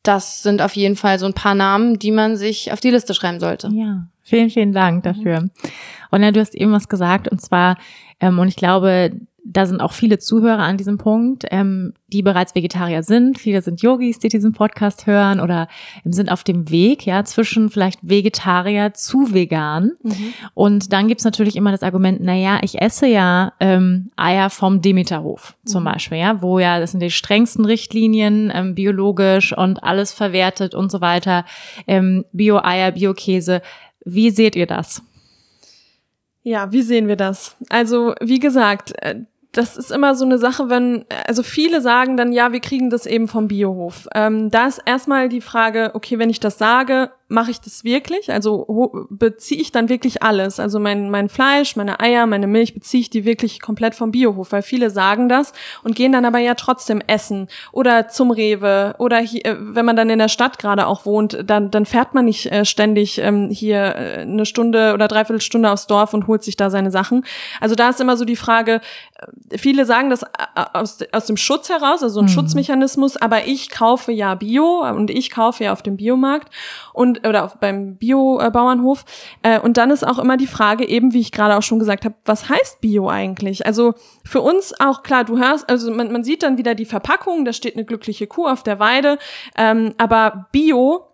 [0.04, 3.14] Das sind auf jeden Fall so ein paar Namen, die man sich auf die Liste
[3.14, 3.70] schreiben sollte.
[3.74, 5.50] Ja, vielen, vielen Dank dafür.
[6.12, 7.78] Und ja, du hast eben was gesagt, und zwar,
[8.20, 9.12] ähm, und ich glaube,
[9.46, 13.40] da sind auch viele Zuhörer an diesem Punkt, ähm, die bereits Vegetarier sind.
[13.40, 15.68] Viele sind Yogis, die diesen Podcast hören oder
[16.06, 19.92] sind auf dem Weg, ja, zwischen vielleicht Vegetarier zu vegan.
[20.04, 20.34] Mhm.
[20.54, 24.82] Und dann gibt's natürlich immer das Argument, na ja, ich esse ja ähm, Eier vom
[24.82, 25.88] Demeterhof zum mhm.
[25.88, 30.92] Beispiel, ja, wo ja, das sind die strengsten Richtlinien, ähm, biologisch und alles verwertet und
[30.92, 31.46] so weiter,
[31.88, 33.62] ähm, Bio-Eier, Bio-Käse.
[34.06, 35.04] Wie seht ihr das?
[36.50, 37.56] Ja, wie sehen wir das?
[37.70, 42.32] Also, wie gesagt, äh, das ist immer so eine Sache, wenn, also viele sagen dann,
[42.34, 44.08] ja, wir kriegen das eben vom Biohof.
[44.16, 48.32] Ähm, da ist erstmal die Frage, okay, wenn ich das sage, mache ich das wirklich?
[48.32, 50.60] Also beziehe ich dann wirklich alles?
[50.60, 54.52] Also mein, mein Fleisch, meine Eier, meine Milch, beziehe ich die wirklich komplett vom Biohof?
[54.52, 59.20] Weil viele sagen das und gehen dann aber ja trotzdem essen oder zum Rewe oder
[59.20, 62.26] hier, äh, wenn man dann in der Stadt gerade auch wohnt, dann, dann fährt man
[62.26, 66.44] nicht äh, ständig ähm, hier äh, eine Stunde oder dreiviertel Stunde aufs Dorf und holt
[66.44, 67.26] sich da seine Sachen.
[67.62, 68.82] Also da ist immer so die Frage,
[69.56, 70.26] viele sagen das
[70.74, 72.30] aus, aus dem Schutz heraus, also ein mhm.
[72.30, 76.52] Schutzmechanismus, aber ich kaufe ja Bio und ich kaufe ja auf dem Biomarkt
[76.94, 79.06] und oder auf, beim Bio-Bauernhof.
[79.44, 82.06] Äh, und dann ist auch immer die Frage, eben wie ich gerade auch schon gesagt
[82.06, 83.66] habe, was heißt Bio eigentlich?
[83.66, 87.46] Also für uns auch klar, du hörst, also man, man sieht dann wieder die Verpackung,
[87.46, 89.18] da steht eine glückliche Kuh auf der Weide,
[89.58, 91.09] ähm, aber Bio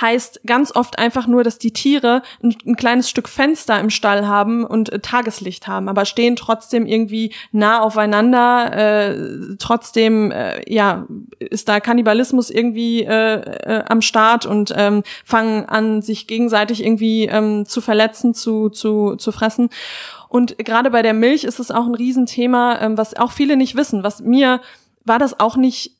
[0.00, 4.26] heißt ganz oft einfach nur, dass die Tiere ein, ein kleines Stück Fenster im Stall
[4.26, 8.72] haben und äh, Tageslicht haben, aber stehen trotzdem irgendwie nah aufeinander.
[8.72, 11.06] Äh, trotzdem, äh, ja,
[11.38, 17.26] ist da Kannibalismus irgendwie äh, äh, am Start und ähm, fangen an, sich gegenseitig irgendwie
[17.26, 19.70] ähm, zu verletzen, zu, zu, zu fressen.
[20.28, 23.76] Und gerade bei der Milch ist es auch ein Riesenthema, ähm, was auch viele nicht
[23.76, 24.04] wissen.
[24.04, 24.60] Was mir
[25.04, 25.99] war das auch nicht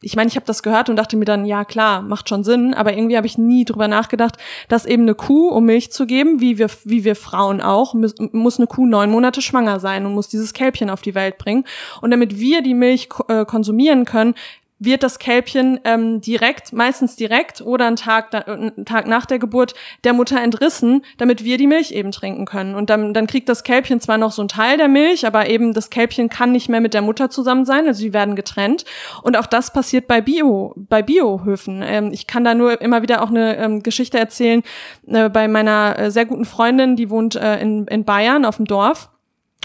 [0.00, 2.74] ich meine, ich habe das gehört und dachte mir dann, ja klar, macht schon Sinn,
[2.74, 4.36] aber irgendwie habe ich nie drüber nachgedacht,
[4.68, 8.58] dass eben eine Kuh, um Milch zu geben, wie wir, wie wir Frauen auch, muss,
[8.58, 11.64] eine Kuh neun Monate schwanger sein und muss dieses Kälbchen auf die Welt bringen.
[12.00, 14.34] Und damit wir die Milch äh, konsumieren können,
[14.78, 19.38] wird das Kälbchen ähm, direkt, meistens direkt oder einen Tag, da, einen Tag nach der
[19.38, 22.74] Geburt der Mutter entrissen, damit wir die Milch eben trinken können.
[22.74, 25.74] Und dann, dann kriegt das Kälbchen zwar noch so einen Teil der Milch, aber eben
[25.74, 28.84] das Kälbchen kann nicht mehr mit der Mutter zusammen sein, also sie werden getrennt.
[29.22, 31.82] Und auch das passiert bei Bio, bei Biohöfen.
[31.84, 34.62] Ähm, ich kann da nur immer wieder auch eine ähm, Geschichte erzählen
[35.08, 38.66] äh, bei meiner äh, sehr guten Freundin, die wohnt äh, in, in Bayern auf dem
[38.66, 39.10] Dorf.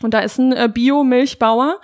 [0.02, 1.80] Und da ist ein äh, Bio-Milchbauer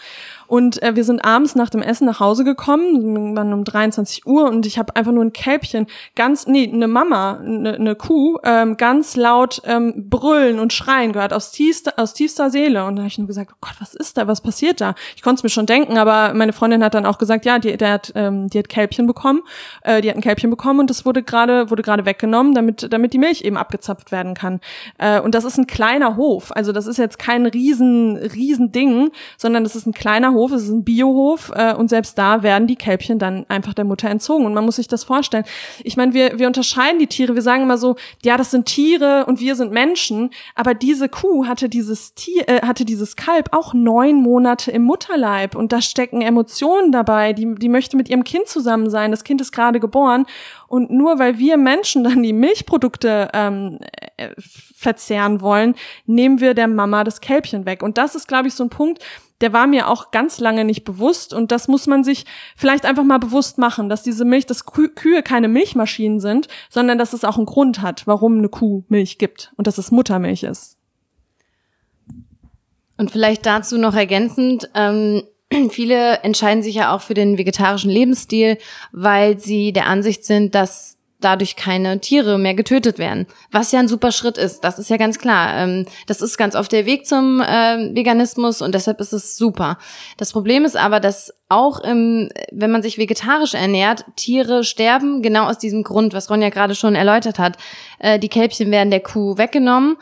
[0.49, 4.49] und äh, wir sind abends nach dem Essen nach Hause gekommen, waren um 23 Uhr
[4.49, 5.85] und ich habe einfach nur ein Kälbchen,
[6.15, 11.33] ganz, nee, eine Mama, eine, eine Kuh, ähm, ganz laut ähm, brüllen und schreien gehört
[11.33, 12.85] aus tiefster, aus tiefster Seele.
[12.85, 14.95] Und da habe ich nur gesagt, oh Gott, was ist da, was passiert da?
[15.15, 17.77] Ich konnte es mir schon denken, aber meine Freundin hat dann auch gesagt, ja, die,
[17.77, 19.43] der hat, ähm, die hat Kälbchen bekommen,
[19.83, 23.13] äh, die hat ein Kälbchen bekommen und das wurde gerade wurde gerade weggenommen, damit damit
[23.13, 24.61] die Milch eben abgezapft werden kann.
[24.97, 29.11] Äh, und das ist ein kleiner Hof, also das ist jetzt kein riesen riesen Ding,
[29.37, 32.43] sondern das ist ein kleiner Hof Hof, es ist ein Biohof äh, und selbst da
[32.43, 34.45] werden die Kälbchen dann einfach der Mutter entzogen.
[34.45, 35.43] Und man muss sich das vorstellen.
[35.83, 39.25] Ich meine, wir, wir unterscheiden die Tiere, wir sagen immer so, ja, das sind Tiere
[39.25, 43.73] und wir sind Menschen, aber diese Kuh hatte dieses Tier, äh, hatte dieses Kalb auch
[43.73, 48.47] neun Monate im Mutterleib und da stecken Emotionen dabei, die, die möchte mit ihrem Kind
[48.47, 49.11] zusammen sein.
[49.11, 50.25] Das Kind ist gerade geboren
[50.69, 53.79] und nur weil wir Menschen dann die Milchprodukte ähm,
[54.17, 55.75] äh, verzehren wollen,
[56.05, 57.83] nehmen wir der Mama das Kälbchen weg.
[57.83, 59.03] Und das ist, glaube ich, so ein Punkt,
[59.41, 62.25] der war mir auch ganz lange nicht bewusst und das muss man sich
[62.55, 67.13] vielleicht einfach mal bewusst machen, dass diese Milch, dass Kühe keine Milchmaschinen sind, sondern dass
[67.13, 70.77] es auch einen Grund hat, warum eine Kuh Milch gibt und dass es Muttermilch ist.
[72.97, 75.23] Und vielleicht dazu noch ergänzend, ähm,
[75.69, 78.57] viele entscheiden sich ja auch für den vegetarischen Lebensstil,
[78.91, 83.27] weil sie der Ansicht sind, dass dadurch keine Tiere mehr getötet werden.
[83.51, 85.57] Was ja ein super Schritt ist, das ist ja ganz klar.
[85.57, 89.77] Ähm, das ist ganz oft der Weg zum äh, Veganismus und deshalb ist es super.
[90.17, 95.45] Das Problem ist aber, dass auch im, wenn man sich vegetarisch ernährt, Tiere sterben, genau
[95.45, 97.57] aus diesem Grund, was Ronja gerade schon erläutert hat.
[97.99, 99.97] Äh, die Kälbchen werden der Kuh weggenommen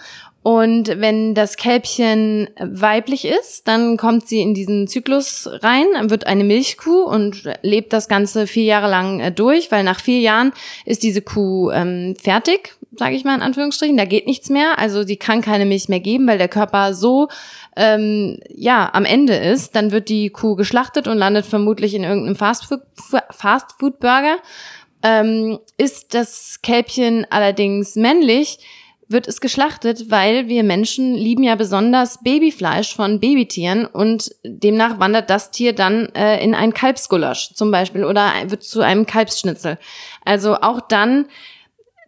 [0.47, 6.45] und wenn das Kälbchen weiblich ist, dann kommt sie in diesen Zyklus rein, wird eine
[6.45, 10.53] Milchkuh und lebt das Ganze vier Jahre lang äh, durch, weil nach vier Jahren
[10.85, 13.97] ist diese Kuh ähm, fertig, sage ich mal in Anführungsstrichen.
[13.97, 17.27] Da geht nichts mehr, also sie kann keine Milch mehr geben, weil der Körper so
[17.75, 19.75] ähm, ja am Ende ist.
[19.75, 22.83] Dann wird die Kuh geschlachtet und landet vermutlich in irgendeinem Fastfood
[23.31, 24.37] Fastfood Burger.
[25.03, 28.59] Ähm, ist das Kälbchen allerdings männlich,
[29.09, 35.29] wird es geschlachtet, weil wir Menschen lieben ja besonders Babyfleisch von Babytieren und demnach wandert
[35.29, 39.77] das Tier dann äh, in ein Kalbsgulasch zum Beispiel oder wird zu einem Kalbsschnitzel.
[40.25, 41.27] Also auch dann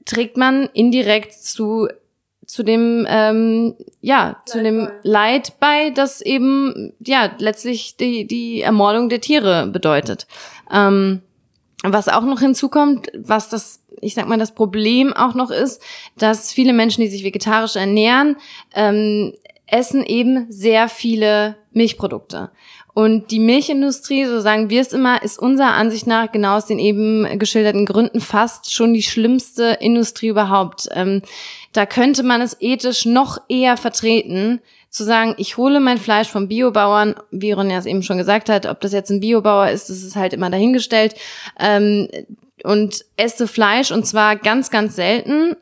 [0.05, 1.87] trägt man indirekt zu
[2.45, 4.93] zu dem ähm, ja Leid zu dem bei.
[5.03, 10.25] Leid bei, das eben ja letztlich die die Ermordung der Tiere bedeutet.
[10.71, 11.21] Ähm,
[11.83, 15.81] was auch noch hinzukommt, was das, ich sag mal, das Problem auch noch ist,
[16.17, 18.35] dass viele Menschen, die sich vegetarisch ernähren,
[18.73, 19.33] ähm,
[19.67, 22.51] essen eben sehr viele Milchprodukte.
[22.93, 26.79] Und die Milchindustrie, so sagen wir es immer, ist unserer Ansicht nach genau aus den
[26.79, 30.89] eben geschilderten Gründen fast schon die schlimmste Industrie überhaupt.
[30.91, 31.21] Ähm,
[31.71, 36.47] da könnte man es ethisch noch eher vertreten, zu sagen, ich hole mein Fleisch vom
[36.47, 40.03] Biobauern, wie Ronja es eben schon gesagt hat, ob das jetzt ein Biobauer ist, das
[40.03, 41.15] ist halt immer dahingestellt.
[41.59, 42.09] Ähm,
[42.63, 45.55] und esse Fleisch und zwar ganz, ganz selten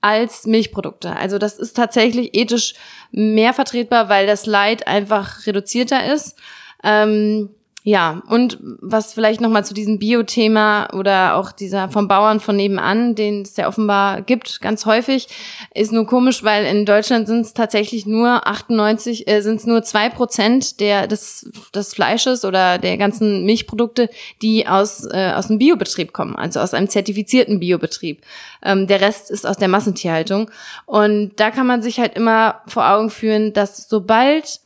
[0.00, 1.16] als Milchprodukte.
[1.16, 2.74] Also das ist tatsächlich ethisch
[3.10, 6.36] mehr vertretbar, weil das Leid einfach reduzierter ist.
[6.84, 7.50] Ähm,
[7.88, 13.14] ja, und was vielleicht nochmal zu diesem Bio-Thema oder auch dieser vom Bauern von nebenan,
[13.14, 15.28] den es ja offenbar gibt, ganz häufig,
[15.72, 19.84] ist nur komisch, weil in Deutschland sind es tatsächlich nur 98, äh, sind es nur
[19.84, 24.10] zwei Prozent der, des, des Fleisches oder der ganzen Milchprodukte,
[24.42, 28.20] die aus, äh, aus dem Biobetrieb kommen, also aus einem zertifizierten Biobetrieb.
[28.64, 30.50] Ähm, der Rest ist aus der Massentierhaltung.
[30.86, 34.58] Und da kann man sich halt immer vor Augen führen, dass sobald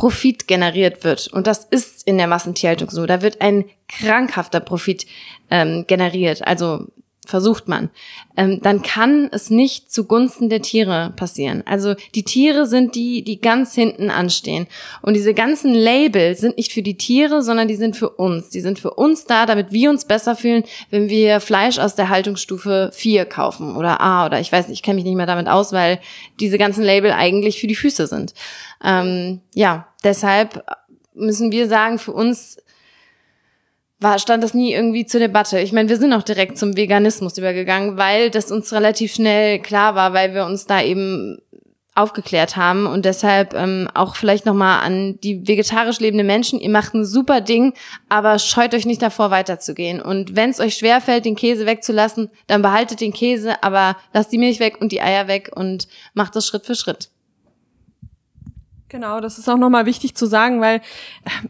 [0.00, 1.28] Profit generiert wird.
[1.28, 3.04] Und das ist in der Massentierhaltung so.
[3.04, 5.04] Da wird ein krankhafter Profit
[5.50, 6.46] ähm, generiert.
[6.46, 6.86] Also
[7.30, 7.88] versucht man,
[8.36, 11.62] ähm, dann kann es nicht zugunsten der Tiere passieren.
[11.66, 14.66] Also die Tiere sind die, die ganz hinten anstehen.
[15.00, 18.50] Und diese ganzen Label sind nicht für die Tiere, sondern die sind für uns.
[18.50, 22.08] Die sind für uns da, damit wir uns besser fühlen, wenn wir Fleisch aus der
[22.08, 25.48] Haltungsstufe 4 kaufen oder A oder ich weiß nicht, ich kenne mich nicht mehr damit
[25.48, 26.00] aus, weil
[26.40, 28.34] diese ganzen Label eigentlich für die Füße sind.
[28.84, 30.64] Ähm, ja, deshalb
[31.14, 32.58] müssen wir sagen, für uns
[34.00, 35.60] war, stand das nie irgendwie zur Debatte.
[35.60, 39.94] Ich meine, wir sind auch direkt zum Veganismus übergegangen, weil das uns relativ schnell klar
[39.94, 41.38] war, weil wir uns da eben
[41.94, 46.94] aufgeklärt haben und deshalb ähm, auch vielleicht nochmal an die vegetarisch lebenden Menschen, ihr macht
[46.94, 47.74] ein super Ding,
[48.08, 52.62] aber scheut euch nicht davor weiterzugehen und wenn es euch schwerfällt, den Käse wegzulassen, dann
[52.62, 56.46] behaltet den Käse, aber lasst die Milch weg und die Eier weg und macht das
[56.46, 57.10] Schritt für Schritt.
[58.90, 60.80] Genau, das ist auch nochmal wichtig zu sagen, weil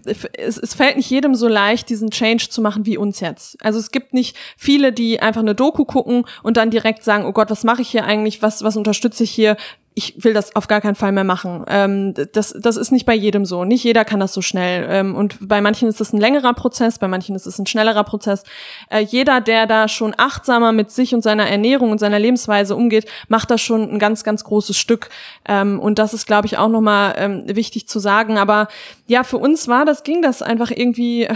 [0.05, 3.57] äh, es, es fällt nicht jedem so leicht, diesen Change zu machen wie uns jetzt.
[3.64, 7.33] Also es gibt nicht viele, die einfach eine Doku gucken und dann direkt sagen, oh
[7.33, 9.57] Gott, was mache ich hier eigentlich, was, was unterstütze ich hier?
[9.94, 11.64] Ich will das auf gar keinen Fall mehr machen.
[11.68, 13.64] Ähm, das, das ist nicht bei jedem so.
[13.64, 14.87] Nicht jeder kann das so schnell.
[14.88, 18.05] Ähm, und bei manchen ist es ein längerer Prozess, bei manchen ist es ein schnellerer
[18.05, 18.44] Prozess.
[18.88, 23.07] Äh, jeder, der da schon achtsamer mit sich und seiner Ernährung und seiner Lebensweise umgeht,
[23.29, 25.11] macht das schon ein ganz, ganz großes Stück.
[25.48, 28.38] Ähm, und das ist, glaube ich, auch nochmal ähm, wichtig zu sagen.
[28.38, 28.68] Aber
[29.07, 31.35] ja, für uns war das, ging das einfach irgendwie, äh,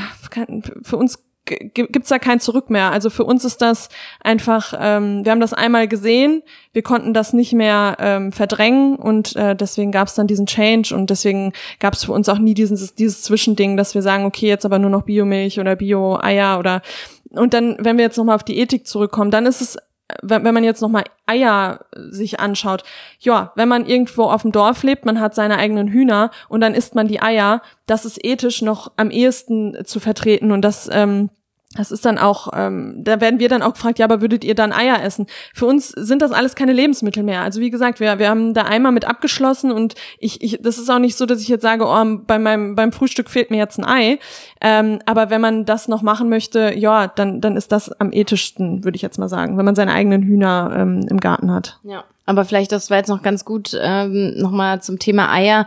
[0.83, 2.91] für uns gibt's da kein Zurück mehr.
[2.91, 3.89] Also für uns ist das
[4.21, 9.37] einfach, ähm, wir haben das einmal gesehen, wir konnten das nicht mehr ähm, verdrängen und
[9.37, 13.23] äh, deswegen gab's dann diesen Change und deswegen gab's für uns auch nie dieses, dieses
[13.23, 16.83] Zwischending, dass wir sagen, okay, jetzt aber nur noch Biomilch oder Bio-Eier oder
[17.31, 19.77] und dann, wenn wir jetzt nochmal auf die Ethik zurückkommen, dann ist es
[20.23, 22.83] wenn, wenn man jetzt nochmal Eier sich anschaut,
[23.21, 26.75] ja, wenn man irgendwo auf dem Dorf lebt, man hat seine eigenen Hühner und dann
[26.75, 31.31] isst man die Eier, das ist ethisch noch am ehesten zu vertreten und das ähm,
[31.77, 34.55] das ist dann auch, ähm, da werden wir dann auch gefragt, ja, aber würdet ihr
[34.55, 35.27] dann Eier essen?
[35.53, 37.43] Für uns sind das alles keine Lebensmittel mehr.
[37.43, 40.89] Also wie gesagt, wir, wir haben da einmal mit abgeschlossen und ich, ich, das ist
[40.91, 43.79] auch nicht so, dass ich jetzt sage, oh, bei meinem, beim Frühstück fehlt mir jetzt
[43.79, 44.19] ein Ei.
[44.61, 48.85] Ähm, aber wenn man das noch machen möchte, ja, dann, dann ist das am ethischsten,
[48.85, 51.81] würde ich jetzt mal sagen, wenn man seine eigenen Hühner ähm, im Garten hat.
[51.83, 55.67] Ja, aber vielleicht, das war jetzt noch ganz gut, ähm, nochmal zum Thema Eier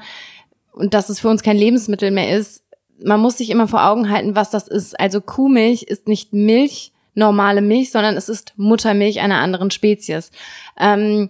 [0.71, 2.66] und dass es für uns kein Lebensmittel mehr ist
[3.03, 4.99] man muss sich immer vor Augen halten, was das ist.
[4.99, 10.31] Also Kuhmilch ist nicht Milch, normale Milch, sondern es ist Muttermilch einer anderen Spezies.
[10.79, 11.29] Ähm,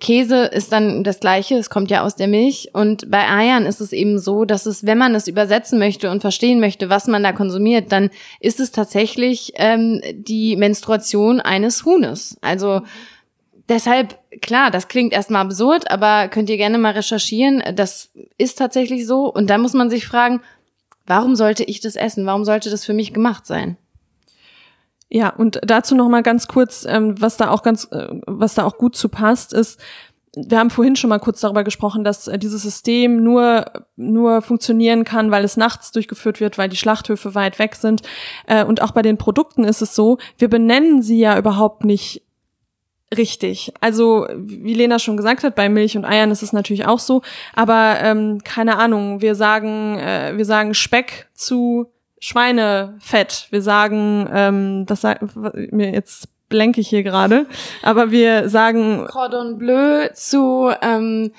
[0.00, 2.70] Käse ist dann das gleiche, es kommt ja aus der Milch.
[2.74, 6.20] Und bei Eiern ist es eben so, dass es, wenn man es übersetzen möchte und
[6.20, 12.36] verstehen möchte, was man da konsumiert, dann ist es tatsächlich ähm, die Menstruation eines Huhnes.
[12.42, 12.82] Also
[13.68, 17.62] deshalb, klar, das klingt erstmal absurd, aber könnt ihr gerne mal recherchieren.
[17.74, 19.32] Das ist tatsächlich so.
[19.32, 20.42] Und da muss man sich fragen,
[21.06, 22.26] Warum sollte ich das essen?
[22.26, 23.76] Warum sollte das für mich gemacht sein?
[25.10, 28.64] Ja, und dazu noch mal ganz kurz, ähm, was da auch ganz, äh, was da
[28.64, 29.78] auch gut zu passt, ist,
[30.36, 33.64] wir haben vorhin schon mal kurz darüber gesprochen, dass äh, dieses System nur
[33.96, 38.02] nur funktionieren kann, weil es nachts durchgeführt wird, weil die Schlachthöfe weit weg sind.
[38.46, 42.23] Äh, und auch bei den Produkten ist es so, wir benennen sie ja überhaupt nicht
[43.16, 43.72] richtig.
[43.80, 47.22] Also, wie Lena schon gesagt hat, bei Milch und Eiern ist es natürlich auch so.
[47.54, 51.86] Aber ähm, keine Ahnung, wir sagen, äh, wir sagen Speck zu
[52.18, 53.48] Schweinefett.
[53.50, 55.02] Wir sagen, ähm, das
[55.70, 57.46] mir jetzt blenke ich hier gerade,
[57.82, 61.32] aber wir sagen Cordon Bleu zu ähm,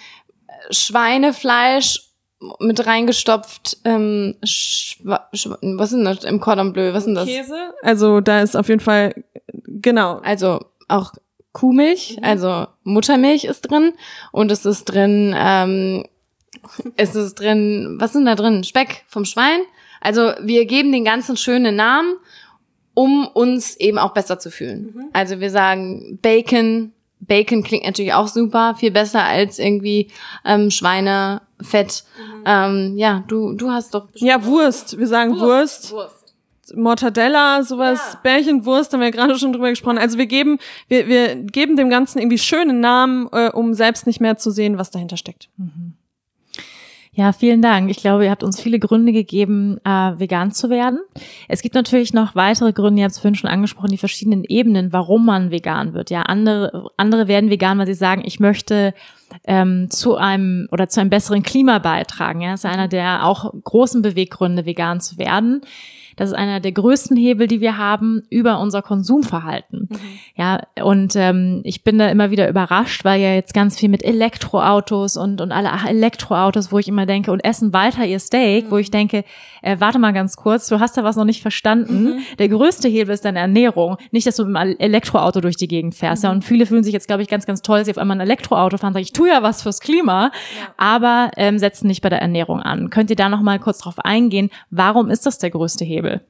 [0.69, 2.11] Schweinefleisch
[2.59, 3.77] mit reingestopft.
[3.85, 6.93] Ähm, was ist das im Cordon Bleu?
[6.93, 7.25] Was ist denn das?
[7.25, 7.73] Käse.
[7.81, 9.13] Also da ist auf jeden Fall
[9.65, 10.19] genau.
[10.23, 11.13] Also auch
[11.55, 12.23] Kuhmilch, mhm.
[12.23, 13.93] also Muttermilch ist drin
[14.31, 16.05] und es ist drin, ähm,
[16.97, 18.63] es ist drin, was sind da drin?
[18.63, 19.61] Speck vom Schwein.
[20.01, 22.17] Also wir geben den ganzen schönen Namen,
[22.93, 24.93] um uns eben auch besser zu fühlen.
[24.93, 25.05] Mhm.
[25.13, 26.91] Also wir sagen Bacon.
[27.21, 30.11] Bacon klingt natürlich auch super, viel besser als irgendwie
[30.43, 32.03] ähm, Schweinefett.
[32.17, 32.43] Mhm.
[32.45, 34.09] Ähm, ja, du, du hast doch.
[34.15, 34.99] Ja, Wurst.
[34.99, 35.91] Wir sagen Wurst.
[35.91, 35.93] Wurst.
[35.93, 36.24] Wurst.
[36.73, 38.19] Mortadella, sowas, ja.
[38.23, 39.97] Bärchenwurst, haben wir ja gerade schon drüber gesprochen.
[39.97, 40.57] Also wir geben,
[40.87, 44.77] wir, wir geben dem Ganzen irgendwie schöne Namen, äh, um selbst nicht mehr zu sehen,
[44.77, 45.49] was dahinter steckt.
[45.57, 45.93] Mhm.
[47.15, 47.89] Ja, vielen Dank.
[47.89, 50.99] Ich glaube, ihr habt uns viele Gründe gegeben, äh, vegan zu werden.
[51.47, 54.91] Es gibt natürlich noch weitere Gründe, ihr habt es vorhin schon angesprochen, die verschiedenen Ebenen,
[54.91, 56.09] warum man vegan wird.
[56.09, 58.93] Ja, andere, andere werden vegan, weil sie sagen, ich möchte
[59.45, 62.41] ähm, zu einem oder zu einem besseren Klima beitragen.
[62.41, 65.61] Ja, das ist einer der auch großen Beweggründe, vegan zu werden.
[66.15, 69.89] Das ist einer der größten Hebel, die wir haben über unser Konsumverhalten.
[69.89, 69.97] Mhm.
[70.35, 74.03] Ja, und ähm, ich bin da immer wieder überrascht, weil ja jetzt ganz viel mit
[74.03, 78.71] Elektroautos und, und alle Elektroautos, wo ich immer denke, und essen weiter ihr Steak, mhm.
[78.71, 79.23] wo ich denke,
[79.61, 82.03] äh, warte mal ganz kurz, du hast da was noch nicht verstanden.
[82.03, 82.19] Mhm.
[82.39, 83.97] Der größte Hebel ist deine Ernährung.
[84.11, 86.23] Nicht, dass du mit einem Elektroauto durch die Gegend fährst.
[86.23, 86.37] Ja, mhm.
[86.37, 88.21] und viele fühlen sich jetzt, glaube ich, ganz, ganz toll, dass sie auf einmal ein
[88.21, 90.73] Elektroauto fahren, sagen, ich tue ja was fürs Klima, ja.
[90.77, 92.89] aber ähm, setzen nicht bei der Ernährung an.
[92.89, 94.49] Könnt ihr da noch mal kurz drauf eingehen?
[94.69, 96.04] Warum ist das der größte Hebel?
[96.05, 96.21] Hebel.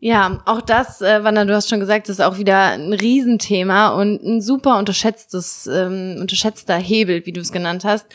[0.00, 4.22] Ja, auch das, äh, Wanda, du hast schon gesagt, ist auch wieder ein Riesenthema und
[4.22, 8.06] ein super unterschätztes, ähm, unterschätzter Hebel, wie du es genannt hast.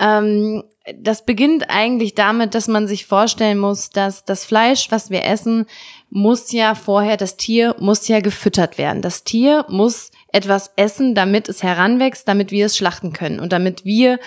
[0.00, 0.64] Ähm,
[0.96, 5.66] das beginnt eigentlich damit, dass man sich vorstellen muss, dass das Fleisch, was wir essen,
[6.10, 9.00] muss ja vorher, das Tier muss ja gefüttert werden.
[9.00, 13.84] Das Tier muss etwas essen, damit es heranwächst, damit wir es schlachten können und damit
[13.84, 14.18] wir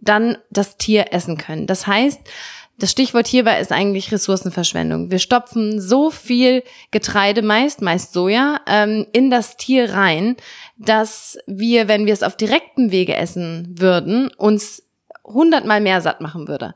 [0.00, 1.66] dann das Tier essen können.
[1.66, 2.20] Das heißt,
[2.80, 5.10] das Stichwort hierbei ist eigentlich Ressourcenverschwendung.
[5.10, 10.36] Wir stopfen so viel Getreide, meist, meist Soja, ähm, in das Tier rein,
[10.78, 14.82] dass wir, wenn wir es auf direktem Wege essen würden, uns
[15.24, 16.74] hundertmal mehr satt machen würde.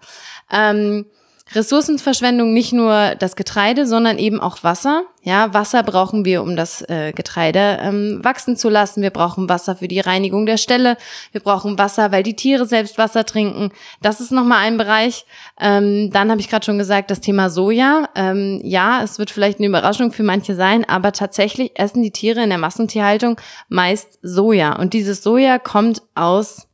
[0.52, 1.06] Ähm,
[1.52, 5.02] Ressourcenverschwendung nicht nur das Getreide, sondern eben auch Wasser.
[5.22, 9.02] Ja, Wasser brauchen wir, um das äh, Getreide ähm, wachsen zu lassen.
[9.02, 10.96] Wir brauchen Wasser für die Reinigung der Ställe.
[11.32, 13.72] Wir brauchen Wasser, weil die Tiere selbst Wasser trinken.
[14.00, 15.26] Das ist nochmal ein Bereich.
[15.60, 18.08] Ähm, dann habe ich gerade schon gesagt, das Thema Soja.
[18.14, 22.42] Ähm, ja, es wird vielleicht eine Überraschung für manche sein, aber tatsächlich essen die Tiere
[22.42, 23.38] in der Massentierhaltung
[23.68, 24.76] meist Soja.
[24.76, 26.68] Und dieses Soja kommt aus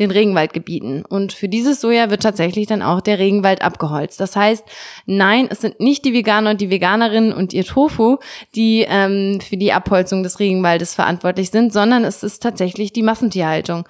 [0.00, 1.04] den Regenwaldgebieten.
[1.04, 4.18] Und für dieses Soja wird tatsächlich dann auch der Regenwald abgeholzt.
[4.20, 4.64] Das heißt,
[5.06, 8.18] nein, es sind nicht die Veganer und die Veganerinnen und ihr Tofu,
[8.54, 13.88] die ähm, für die Abholzung des Regenwaldes verantwortlich sind, sondern es ist tatsächlich die Massentierhaltung.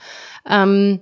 [0.49, 1.01] Ähm,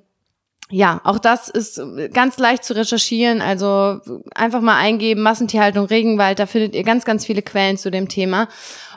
[0.70, 1.82] ja, auch das ist
[2.14, 3.42] ganz leicht zu recherchieren.
[3.42, 4.00] Also
[4.34, 8.48] einfach mal eingeben, Massentierhaltung, Regenwald, da findet ihr ganz, ganz viele Quellen zu dem Thema.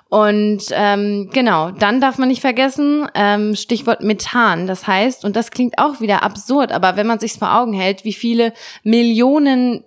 [0.09, 4.67] Und ähm, genau, dann darf man nicht vergessen, ähm, Stichwort Methan.
[4.67, 8.05] Das heißt, und das klingt auch wieder absurd, aber wenn man sich vor Augen hält,
[8.05, 8.53] wie viele
[8.83, 9.83] Millionen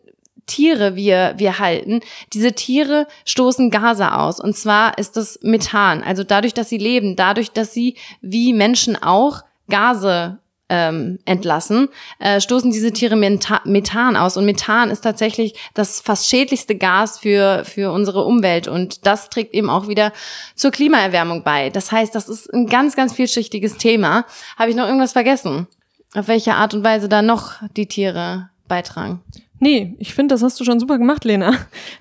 [0.48, 2.00] Tiere wir, wir halten.
[2.32, 4.40] Diese Tiere stoßen Gase aus.
[4.40, 6.02] Und zwar ist das Methan.
[6.02, 10.38] Also dadurch, dass sie leben, dadurch, dass sie wie Menschen auch Gase
[10.68, 11.88] ähm, entlassen,
[12.18, 14.36] äh, stoßen diese Tiere Methan aus.
[14.36, 18.68] Und Methan ist tatsächlich das fast schädlichste Gas für, für unsere Umwelt.
[18.68, 20.12] Und das trägt eben auch wieder
[20.54, 21.70] zur Klimaerwärmung bei.
[21.70, 24.24] Das heißt, das ist ein ganz, ganz vielschichtiges Thema.
[24.56, 25.66] Habe ich noch irgendwas vergessen?
[26.14, 29.20] Auf welche Art und Weise da noch die Tiere beitragen?
[29.60, 31.54] Nee, ich finde, das hast du schon super gemacht, Lena.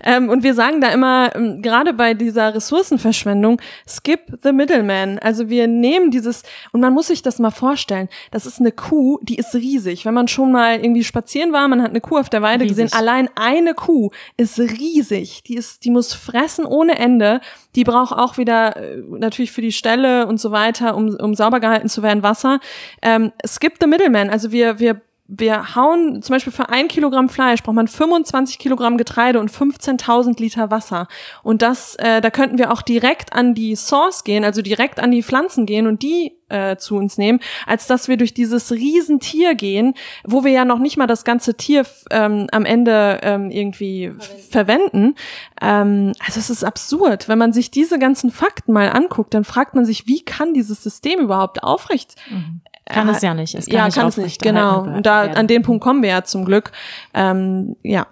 [0.04, 5.18] Ähm, und wir sagen da immer, ähm, gerade bei dieser Ressourcenverschwendung, skip the middleman.
[5.20, 9.20] Also wir nehmen dieses, und man muss sich das mal vorstellen, das ist eine Kuh,
[9.24, 10.06] die ist riesig.
[10.06, 12.78] Wenn man schon mal irgendwie spazieren war, man hat eine Kuh auf der Weide riesig.
[12.78, 15.44] gesehen, allein eine Kuh ist riesig.
[15.44, 17.42] Die ist, die muss fressen ohne Ende.
[17.76, 21.60] Die braucht auch wieder, äh, natürlich für die Ställe und so weiter, um, um sauber
[21.60, 22.60] gehalten zu werden, Wasser.
[23.02, 24.30] Ähm, skip the middleman.
[24.30, 28.98] Also wir, wir wir hauen zum Beispiel für ein Kilogramm Fleisch braucht man 25 Kilogramm
[28.98, 31.08] Getreide und 15.000 Liter Wasser.
[31.44, 35.12] Und das, äh, da könnten wir auch direkt an die Source gehen, also direkt an
[35.12, 39.54] die Pflanzen gehen und die äh, zu uns nehmen, als dass wir durch dieses Riesentier
[39.56, 44.14] gehen, wo wir ja noch nicht mal das ganze Tier ähm, am Ende ähm, irgendwie
[44.50, 44.50] verwenden.
[44.50, 45.16] verwenden.
[45.62, 47.28] Ähm, also es ist absurd.
[47.28, 50.82] Wenn man sich diese ganzen Fakten mal anguckt, dann fragt man sich, wie kann dieses
[50.82, 52.62] System überhaupt aufrecht mhm.
[52.90, 53.56] Kann es ja nicht.
[53.56, 54.82] Es kann ja, nicht kann es nicht, genau.
[54.82, 56.72] Und da, an den Punkt kommen wir ja zum Glück.
[57.14, 58.08] Ähm, ja.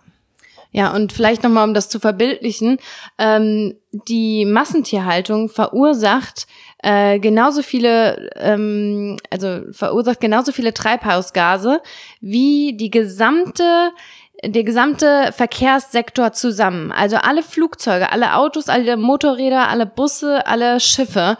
[0.72, 2.80] Ja, und vielleicht nochmal, um das zu verbildlichen,
[3.18, 3.76] ähm,
[4.10, 6.48] die Massentierhaltung verursacht
[6.80, 11.82] äh, genauso viele, ähm, also verursacht genauso viele Treibhausgase
[12.20, 13.92] wie die gesamte
[14.44, 16.92] der gesamte Verkehrssektor zusammen.
[16.92, 21.38] Also alle Flugzeuge, alle Autos, alle Motorräder, alle Busse, alle Schiffe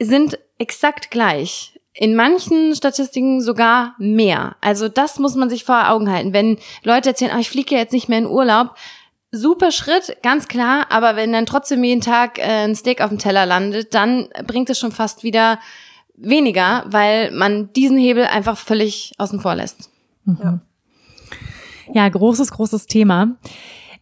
[0.00, 4.56] sind exakt gleich in manchen Statistiken sogar mehr.
[4.60, 6.32] Also das muss man sich vor Augen halten.
[6.32, 8.74] Wenn Leute erzählen, ah, ich fliege jetzt nicht mehr in Urlaub,
[9.30, 13.18] super Schritt, ganz klar, aber wenn dann trotzdem jeden Tag äh, ein Steak auf dem
[13.18, 15.58] Teller landet, dann bringt es schon fast wieder
[16.14, 19.90] weniger, weil man diesen Hebel einfach völlig außen vor lässt.
[20.24, 20.38] Mhm.
[20.42, 20.60] Ja.
[21.94, 23.36] ja, großes, großes Thema.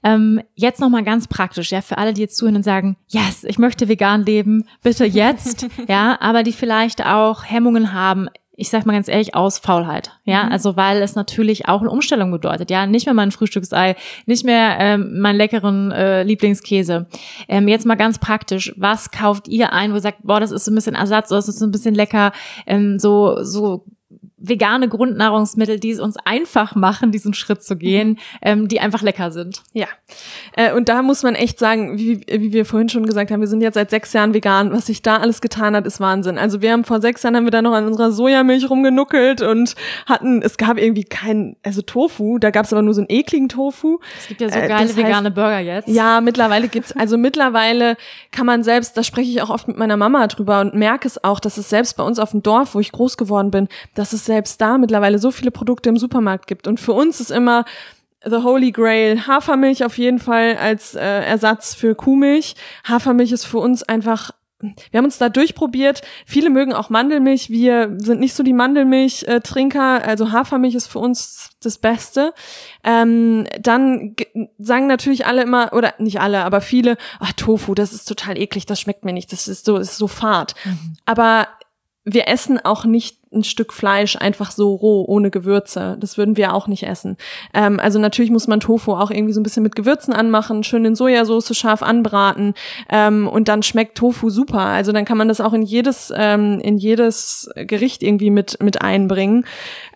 [0.03, 3.59] Ähm, jetzt nochmal ganz praktisch, ja, für alle, die jetzt zuhören und sagen, yes, ich
[3.59, 8.29] möchte vegan leben, bitte jetzt, ja, aber die vielleicht auch Hemmungen haben,
[8.61, 10.11] ich sag mal ganz ehrlich, aus Faulheit.
[10.25, 10.53] Ja, mhm.
[10.53, 12.71] also weil es natürlich auch eine Umstellung bedeutet.
[12.71, 13.97] Ja, nicht mehr mein Frühstücksei,
[14.27, 17.07] nicht mehr ähm, meinen leckeren äh, Lieblingskäse.
[17.49, 20.67] Ähm, jetzt mal ganz praktisch, was kauft ihr ein, wo ihr sagt, boah, das ist
[20.67, 22.33] so ein bisschen Ersatz oder das ist so ein bisschen lecker,
[22.67, 23.87] ähm, so, so
[24.41, 29.31] vegane Grundnahrungsmittel, die es uns einfach machen, diesen Schritt zu gehen, ähm, die einfach lecker
[29.31, 29.63] sind.
[29.73, 29.87] Ja,
[30.57, 33.49] äh, und da muss man echt sagen, wie, wie wir vorhin schon gesagt haben, wir
[33.49, 34.73] sind jetzt seit sechs Jahren vegan.
[34.73, 36.39] Was sich da alles getan hat, ist Wahnsinn.
[36.39, 39.75] Also wir haben vor sechs Jahren haben wir da noch an unserer Sojamilch rumgenuckelt und
[40.07, 43.49] hatten, es gab irgendwie kein, also Tofu, da gab es aber nur so einen ekligen
[43.49, 43.99] Tofu.
[44.19, 45.89] Es gibt ja so äh, geile äh, vegane heißt, Burger jetzt.
[45.89, 47.97] Ja, mittlerweile gibt's, also mittlerweile
[48.33, 51.23] kann man selbst, da spreche ich auch oft mit meiner Mama drüber und merke es
[51.23, 54.13] auch, dass es selbst bei uns auf dem Dorf, wo ich groß geworden bin, dass
[54.13, 56.69] es selbst da mittlerweile so viele Produkte im Supermarkt gibt.
[56.69, 57.65] Und für uns ist immer
[58.25, 62.55] The Holy Grail Hafermilch auf jeden Fall als äh, Ersatz für Kuhmilch.
[62.85, 64.31] Hafermilch ist für uns einfach
[64.91, 66.03] wir haben uns da durchprobiert.
[66.27, 67.49] Viele mögen auch Mandelmilch.
[67.49, 70.07] Wir sind nicht so die Mandelmilch-Trinker.
[70.07, 72.35] Also Hafermilch ist für uns das Beste.
[72.85, 74.17] Ähm, dann
[74.59, 78.67] sagen natürlich alle immer, oder nicht alle, aber viele, ach, Tofu, das ist total eklig,
[78.67, 80.55] das schmeckt mir nicht, das ist so, ist so fad.
[80.67, 80.97] Mhm.
[81.07, 81.49] Aber
[82.05, 85.97] wir essen auch nicht ein Stück Fleisch einfach so roh, ohne Gewürze.
[86.01, 87.17] Das würden wir auch nicht essen.
[87.55, 90.85] Ähm, also natürlich muss man Tofu auch irgendwie so ein bisschen mit Gewürzen anmachen, schön
[90.85, 92.55] in Sojasauce scharf anbraten
[92.89, 94.61] ähm, und dann schmeckt Tofu super.
[94.61, 98.83] Also dann kann man das auch in jedes, ähm, in jedes Gericht irgendwie mit, mit
[98.83, 99.45] einbringen.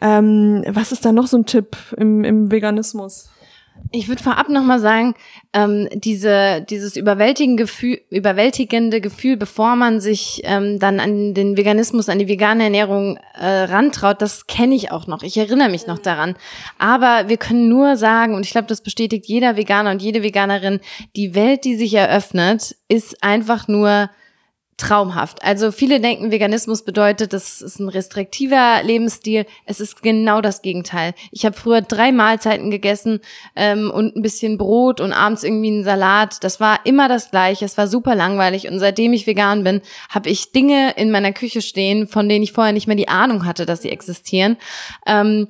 [0.00, 3.30] Ähm, was ist da noch so ein Tipp im, im Veganismus?
[3.90, 5.14] Ich würde vorab nochmal sagen,
[5.52, 12.08] ähm, diese, dieses überwältigende Gefühl, überwältigende Gefühl, bevor man sich ähm, dann an den Veganismus,
[12.08, 15.22] an die vegane Ernährung äh, rantraut, das kenne ich auch noch.
[15.22, 16.34] Ich erinnere mich noch daran.
[16.78, 20.80] Aber wir können nur sagen, und ich glaube, das bestätigt jeder Veganer und jede Veganerin,
[21.14, 24.10] die Welt, die sich eröffnet, ist einfach nur
[24.76, 25.42] traumhaft.
[25.44, 29.46] Also viele denken, Veganismus bedeutet, das ist ein restriktiver Lebensstil.
[29.66, 31.14] Es ist genau das Gegenteil.
[31.30, 33.20] Ich habe früher drei Mahlzeiten gegessen
[33.54, 36.42] ähm, und ein bisschen Brot und abends irgendwie einen Salat.
[36.42, 37.64] Das war immer das Gleiche.
[37.64, 38.68] Es war super langweilig.
[38.68, 42.52] Und seitdem ich vegan bin, habe ich Dinge in meiner Küche stehen, von denen ich
[42.52, 44.56] vorher nicht mehr die Ahnung hatte, dass sie existieren.
[45.06, 45.48] Ähm,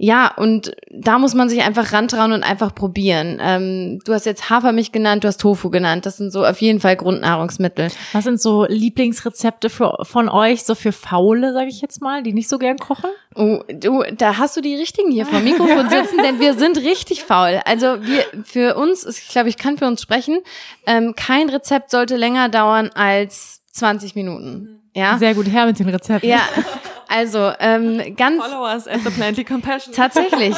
[0.00, 3.40] ja, und da muss man sich einfach rantrauen und einfach probieren.
[3.42, 6.06] Ähm, du hast jetzt Hafermilch genannt, du hast Tofu genannt.
[6.06, 7.88] Das sind so auf jeden Fall Grundnahrungsmittel.
[8.12, 12.32] Was sind so Lieblingsrezepte für, von euch, so für Faule, sage ich jetzt mal, die
[12.32, 13.10] nicht so gern kochen?
[13.34, 17.24] Oh, du, da hast du die richtigen hier vom Mikrofon sitzen, denn wir sind richtig
[17.24, 17.60] faul.
[17.64, 20.38] Also wir, für uns, ich glaube, ich kann für uns sprechen,
[20.86, 24.80] ähm, kein Rezept sollte länger dauern als 20 Minuten.
[24.94, 25.18] Ja?
[25.18, 26.30] Sehr gut her mit den Rezepten.
[26.30, 26.40] Ja.
[27.08, 28.44] Also, ähm, ganz.
[28.44, 29.94] Followers at the Plenty Compassion.
[29.94, 30.54] Tatsächlich.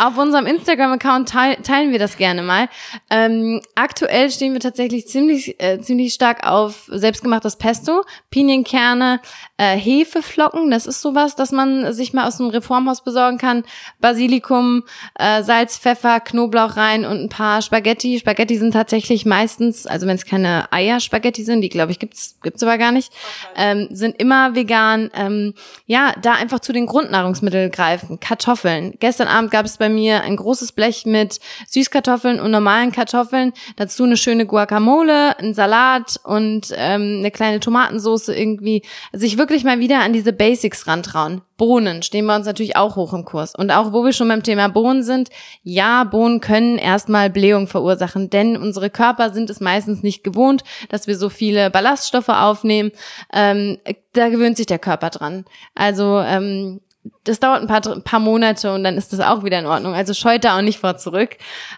[0.00, 2.68] Auf unserem Instagram-Account teil, teilen wir das gerne mal.
[3.08, 9.20] Ähm, aktuell stehen wir tatsächlich ziemlich, äh, ziemlich stark auf selbstgemachtes Pesto, Pinienkerne,
[9.58, 10.70] äh, Hefeflocken.
[10.70, 13.62] Das ist sowas, dass man sich mal aus dem Reformhaus besorgen kann.
[14.00, 14.82] Basilikum,
[15.14, 18.18] äh, Salz, Pfeffer, Knoblauch rein und ein paar Spaghetti.
[18.18, 22.62] Spaghetti sind tatsächlich meistens, also wenn es keine Eier-Spaghetti sind, die glaube ich gibt's, gibt's
[22.62, 23.12] aber gar nicht,
[23.54, 25.10] ähm, sind immer vegan.
[25.14, 25.54] Ähm,
[25.92, 28.18] ja, da einfach zu den Grundnahrungsmitteln greifen.
[28.18, 28.94] Kartoffeln.
[28.98, 31.38] Gestern Abend gab es bei mir ein großes Blech mit
[31.68, 33.52] Süßkartoffeln und normalen Kartoffeln.
[33.76, 38.80] Dazu eine schöne Guacamole, ein Salat und ähm, eine kleine Tomatensauce irgendwie.
[39.12, 41.42] Sich wirklich mal wieder an diese Basics rantrauen.
[41.62, 43.54] Bohnen stehen bei uns natürlich auch hoch im Kurs.
[43.54, 45.28] Und auch wo wir schon beim Thema Bohnen sind,
[45.62, 51.06] ja, Bohnen können erstmal Blähung verursachen, denn unsere Körper sind es meistens nicht gewohnt, dass
[51.06, 52.90] wir so viele Ballaststoffe aufnehmen.
[53.32, 53.78] Ähm,
[54.12, 55.44] da gewöhnt sich der Körper dran.
[55.76, 56.80] Also ähm,
[57.22, 59.94] das dauert ein paar, ein paar Monate und dann ist das auch wieder in Ordnung.
[59.94, 61.36] Also scheut da auch nicht vor zurück.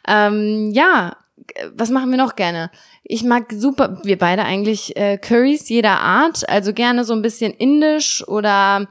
[0.09, 1.15] Ähm, ja,
[1.75, 2.71] was machen wir noch gerne?
[3.03, 6.49] Ich mag super, wir beide eigentlich, äh, Curries jeder Art.
[6.49, 8.89] Also gerne so ein bisschen indisch oder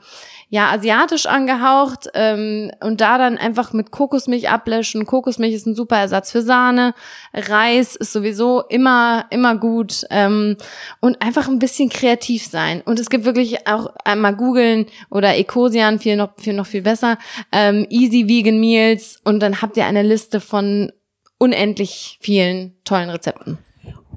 [0.54, 5.08] ja, asiatisch angehaucht ähm, und da dann einfach mit Kokosmilch ablöschen.
[5.08, 6.94] Kokosmilch ist ein super Ersatz für Sahne.
[7.34, 10.06] Reis ist sowieso immer, immer gut.
[10.12, 10.58] Ähm,
[11.00, 12.84] und einfach ein bisschen kreativ sein.
[12.86, 17.18] Und es gibt wirklich auch einmal googeln oder Ecosian, viel noch, viel noch viel besser,
[17.52, 20.92] ähm, Easy Vegan Meals und dann habt ihr eine Liste von
[21.40, 23.58] unendlich vielen tollen Rezepten.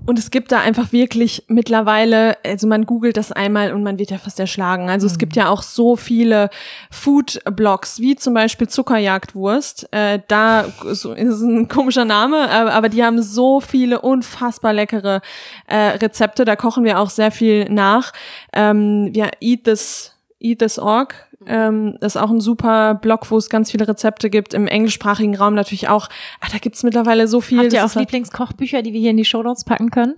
[0.07, 4.13] Und es gibt da einfach wirklich mittlerweile, also man googelt das einmal und man wird
[4.13, 4.89] ja fast erschlagen.
[4.89, 5.13] Also mhm.
[5.13, 6.49] es gibt ja auch so viele
[6.93, 9.89] Food-Blogs, wie zum Beispiel Zuckerjagdwurst.
[9.93, 15.23] Äh, da so, ist ein komischer Name, aber, aber die haben so viele unfassbar leckere
[15.67, 16.45] äh, Rezepte.
[16.45, 18.13] Da kochen wir auch sehr viel nach.
[18.53, 23.37] Ähm, ja, Eat This, Eat This Org Ähm, das ist auch ein super Blog, wo
[23.37, 24.55] es ganz viele Rezepte gibt.
[24.55, 26.09] Im englischsprachigen Raum natürlich auch.
[26.41, 27.59] Ah, da gibt's mittlerweile so viel.
[27.59, 30.15] Habt ihr auch halt- Lieblingskochbücher, die wir hier in die Shownotes packen können?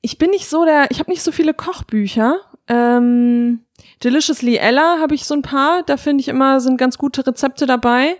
[0.00, 2.36] Ich bin nicht so der, ich habe nicht so viele Kochbücher.
[2.68, 3.60] Ähm,
[4.02, 5.82] Deliciously Ella habe ich so ein paar.
[5.84, 8.16] Da finde ich immer sind ganz gute Rezepte dabei.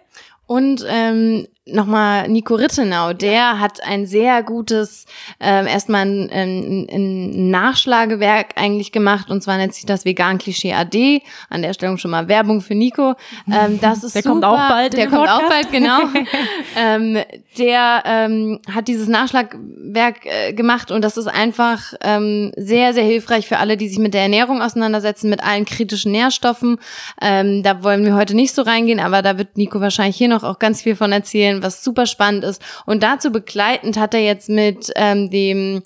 [0.46, 5.04] Und ähm, nochmal Nico Rittenau, der hat ein sehr gutes,
[5.38, 10.72] ähm, erstmal ein, ein, ein Nachschlagewerk eigentlich gemacht und zwar nennt sich das Vegan Klischee
[10.72, 11.22] AD.
[11.50, 13.14] An der Stelle schon mal Werbung für Nico.
[13.50, 14.32] Ähm, das ist Der super.
[14.32, 15.70] kommt auch bald Der kommt auch Podcast.
[15.70, 15.98] bald, genau.
[16.76, 17.18] ähm,
[17.58, 23.46] der ähm, hat dieses Nachschlagwerk äh, gemacht und das ist einfach ähm, sehr, sehr hilfreich
[23.46, 26.78] für alle, die sich mit der Ernährung auseinandersetzen, mit allen kritischen Nährstoffen.
[27.20, 30.42] Ähm, da wollen wir heute nicht so reingehen, aber da wird Nico wahrscheinlich hier noch
[30.42, 32.62] auch ganz viel von erzählen, was super spannend ist.
[32.86, 35.82] Und dazu begleitend hat er jetzt mit ähm, dem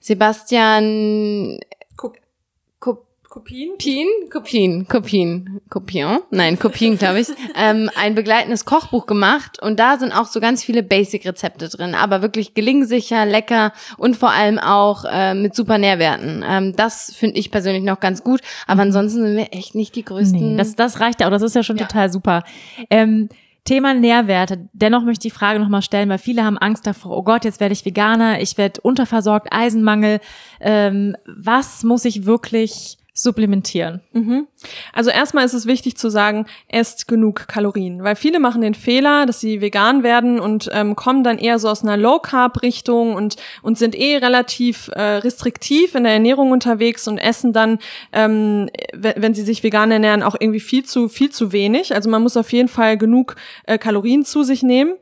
[0.00, 1.58] Sebastian
[1.96, 2.16] Kop-
[2.78, 3.70] Kop Kopien?
[3.72, 9.98] Kopien, Kopien, Kopien, Kopion, nein, Kopien, glaube ich, ähm, ein begleitendes Kochbuch gemacht und da
[9.98, 15.04] sind auch so ganz viele Basic-Rezepte drin, aber wirklich gelingsicher, lecker und vor allem auch
[15.08, 16.44] äh, mit super Nährwerten.
[16.44, 20.04] Ähm, das finde ich persönlich noch ganz gut, aber ansonsten sind wir echt nicht die
[20.04, 20.52] größten.
[20.52, 21.30] Nee, das, das reicht ja auch.
[21.30, 21.86] Das ist ja schon Ja.
[21.86, 22.42] total super.
[22.90, 23.28] Ähm,
[23.64, 24.68] Thema Nährwerte.
[24.72, 27.60] Dennoch möchte ich die Frage nochmal stellen, weil viele haben Angst davor, oh Gott, jetzt
[27.60, 30.20] werde ich Veganer, ich werde unterversorgt, Eisenmangel.
[30.60, 34.00] Ähm, was muss ich wirklich supplementieren?
[34.12, 34.46] Mhm.
[34.92, 39.26] Also erstmal ist es wichtig zu sagen, esst genug Kalorien, weil viele machen den Fehler,
[39.26, 43.14] dass sie vegan werden und ähm, kommen dann eher so aus einer Low Carb Richtung
[43.14, 47.78] und und sind eh relativ äh, restriktiv in der Ernährung unterwegs und essen dann,
[48.12, 51.94] ähm, wenn, sie sich vegan ernähren, auch irgendwie viel zu viel zu wenig.
[51.94, 54.94] Also man muss auf jeden Fall genug äh, Kalorien zu sich nehmen.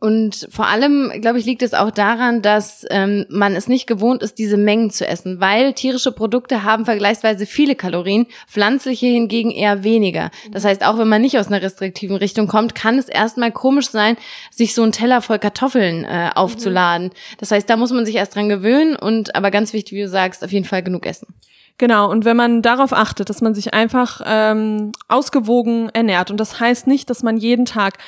[0.00, 4.22] Und vor allem, glaube ich, liegt es auch daran, dass ähm, man es nicht gewohnt
[4.22, 9.82] ist, diese Mengen zu essen, weil tierische Produkte haben vergleichsweise viele Kalorien, pflanzliche hingegen eher
[9.82, 10.30] weniger.
[10.52, 13.88] Das heißt, auch wenn man nicht aus einer restriktiven Richtung kommt, kann es erstmal komisch
[13.88, 14.16] sein,
[14.52, 17.10] sich so einen Teller voll Kartoffeln äh, aufzuladen.
[17.38, 20.08] Das heißt, da muss man sich erst dran gewöhnen und aber ganz wichtig, wie du
[20.08, 21.26] sagst, auf jeden Fall genug essen.
[21.76, 26.58] Genau, und wenn man darauf achtet, dass man sich einfach ähm, ausgewogen ernährt, und das
[26.58, 27.98] heißt nicht, dass man jeden Tag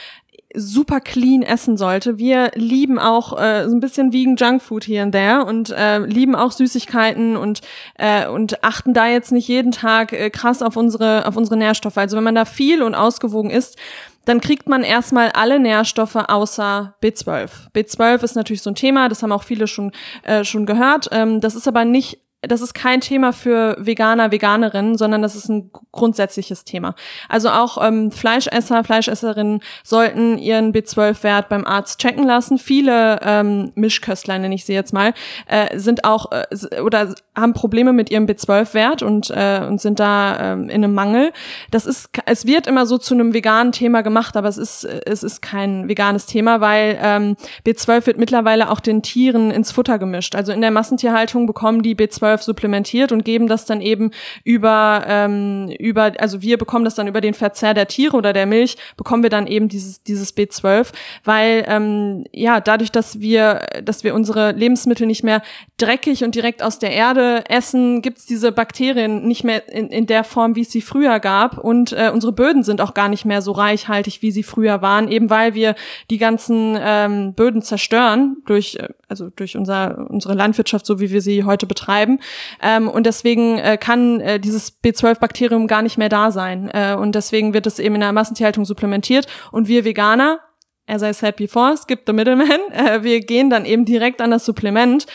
[0.54, 2.18] super clean essen sollte.
[2.18, 6.34] Wir lieben auch äh, so ein bisschen vegan Junkfood hier und there und äh, lieben
[6.34, 7.60] auch Süßigkeiten und
[7.98, 11.98] äh, und achten da jetzt nicht jeden Tag äh, krass auf unsere auf unsere Nährstoffe.
[11.98, 13.78] Also wenn man da viel und ausgewogen isst,
[14.24, 17.50] dann kriegt man erstmal alle Nährstoffe außer B12.
[17.74, 19.92] B12 ist natürlich so ein Thema, das haben auch viele schon
[20.24, 21.08] äh, schon gehört.
[21.12, 25.50] Ähm, das ist aber nicht das ist kein Thema für Veganer, Veganerinnen, sondern das ist
[25.50, 26.94] ein grundsätzliches Thema.
[27.28, 32.58] Also auch ähm, Fleischesser, Fleischesserinnen sollten ihren B12-Wert beim Arzt checken lassen.
[32.58, 35.12] Viele ähm, Mischköstler, nenne ich sie jetzt mal,
[35.48, 40.52] äh, sind auch äh, oder haben Probleme mit ihrem B12-Wert und, äh, und sind da
[40.52, 41.32] ähm, in einem Mangel.
[41.70, 45.22] Das ist, es wird immer so zu einem veganen Thema gemacht, aber es ist, es
[45.22, 47.36] ist kein veganes Thema, weil ähm,
[47.66, 50.34] B12 wird mittlerweile auch den Tieren ins Futter gemischt.
[50.34, 54.10] Also in der Massentierhaltung bekommen die B12 supplementiert und geben das dann eben
[54.44, 58.46] über, ähm, über, also wir bekommen das dann über den Verzehr der Tiere oder der
[58.46, 60.92] Milch, bekommen wir dann eben dieses, dieses B12,
[61.24, 65.42] weil ähm, ja, dadurch, dass wir, dass wir unsere Lebensmittel nicht mehr
[65.80, 70.24] dreckig und direkt aus der Erde essen, gibt's diese Bakterien nicht mehr in, in der
[70.24, 71.58] Form, wie es sie früher gab.
[71.58, 75.08] Und äh, unsere Böden sind auch gar nicht mehr so reichhaltig, wie sie früher waren,
[75.08, 75.74] eben weil wir
[76.10, 81.22] die ganzen ähm, Böden zerstören durch, äh, also durch unser, unsere Landwirtschaft, so wie wir
[81.22, 82.20] sie heute betreiben.
[82.62, 86.70] Ähm, und deswegen äh, kann äh, dieses B12-Bakterium gar nicht mehr da sein.
[86.72, 89.26] Äh, und deswegen wird es eben in der Massentierhaltung supplementiert.
[89.52, 90.40] Und wir Veganer,
[90.86, 94.44] as I said before, skip the middleman, äh, wir gehen dann eben direkt an das
[94.44, 95.06] Supplement.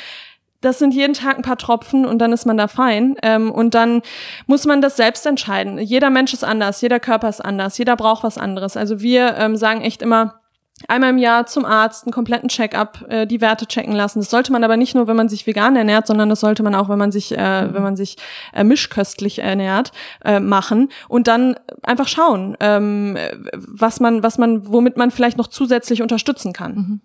[0.66, 3.16] Das sind jeden Tag ein paar Tropfen und dann ist man da fein.
[3.22, 4.02] Ähm, und dann
[4.48, 5.78] muss man das selbst entscheiden.
[5.78, 8.76] Jeder Mensch ist anders, jeder Körper ist anders, jeder braucht was anderes.
[8.76, 10.42] Also wir ähm, sagen echt immer,
[10.88, 14.20] einmal im Jahr zum Arzt, einen kompletten Check-up, äh, die Werte checken lassen.
[14.20, 16.74] Das sollte man aber nicht nur, wenn man sich vegan ernährt, sondern das sollte man
[16.74, 18.18] auch, wenn man sich, äh, wenn man sich
[18.52, 19.92] äh, mischköstlich ernährt,
[20.24, 23.20] äh, machen und dann einfach schauen, ähm,
[23.54, 27.02] was man, was man, womit man vielleicht noch zusätzlich unterstützen kann.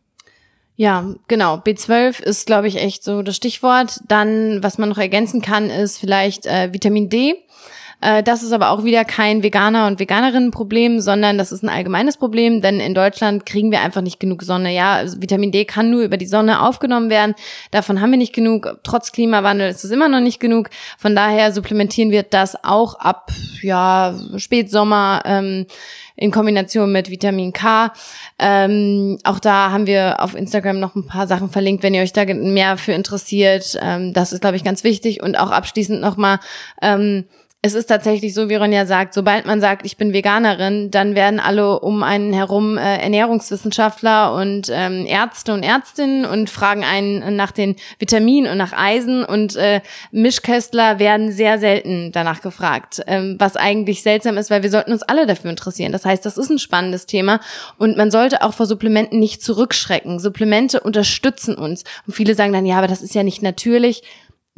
[0.81, 1.57] Ja, genau.
[1.57, 4.01] B12 ist, glaube ich, echt so das Stichwort.
[4.09, 7.35] Dann, was man noch ergänzen kann, ist vielleicht äh, Vitamin D.
[8.01, 12.16] Äh, das ist aber auch wieder kein Veganer- und Veganerinnen-Problem, sondern das ist ein allgemeines
[12.16, 14.74] Problem, denn in Deutschland kriegen wir einfach nicht genug Sonne.
[14.74, 17.35] Ja, also Vitamin D kann nur über die Sonne aufgenommen werden.
[17.72, 18.78] Davon haben wir nicht genug.
[18.83, 20.70] Trotz Klimawandel ist es immer noch nicht genug.
[20.97, 25.20] Von daher supplementieren wir das auch ab, ja, Spätsommer.
[25.26, 25.66] Ähm,
[26.16, 27.92] in Kombination mit Vitamin K.
[28.38, 32.12] Ähm, auch da haben wir auf Instagram noch ein paar Sachen verlinkt, wenn ihr euch
[32.12, 33.78] da mehr für interessiert.
[33.80, 35.22] Ähm, das ist, glaube ich, ganz wichtig.
[35.22, 36.38] Und auch abschließend nochmal,
[36.82, 37.24] ähm,
[37.62, 41.38] es ist tatsächlich so, wie Ronja sagt, sobald man sagt, ich bin Veganerin, dann werden
[41.38, 47.50] alle um einen herum äh, Ernährungswissenschaftler und ähm, Ärzte und Ärztinnen und fragen einen nach
[47.50, 53.56] den Vitaminen und nach Eisen und äh, Mischköstler werden sehr selten danach gefragt, ähm, was
[53.56, 55.92] eigentlich seltsam ist, weil wir sollten uns alle dafür interessieren.
[55.92, 57.40] Das heißt, das ist ein spannendes Thema
[57.76, 60.18] und man sollte auch vor Supplementen nicht zurückschrecken.
[60.18, 64.02] Supplemente unterstützen uns und viele sagen dann, ja, aber das ist ja nicht natürlich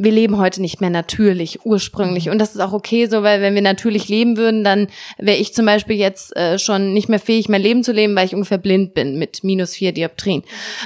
[0.03, 2.29] wir leben heute nicht mehr natürlich, ursprünglich.
[2.29, 4.89] Und das ist auch okay so, weil wenn wir natürlich leben würden, dann
[5.19, 8.27] wäre ich zum Beispiel jetzt äh, schon nicht mehr fähig, mein Leben zu leben, weil
[8.27, 10.43] ich ungefähr blind bin mit minus vier Dioptrien.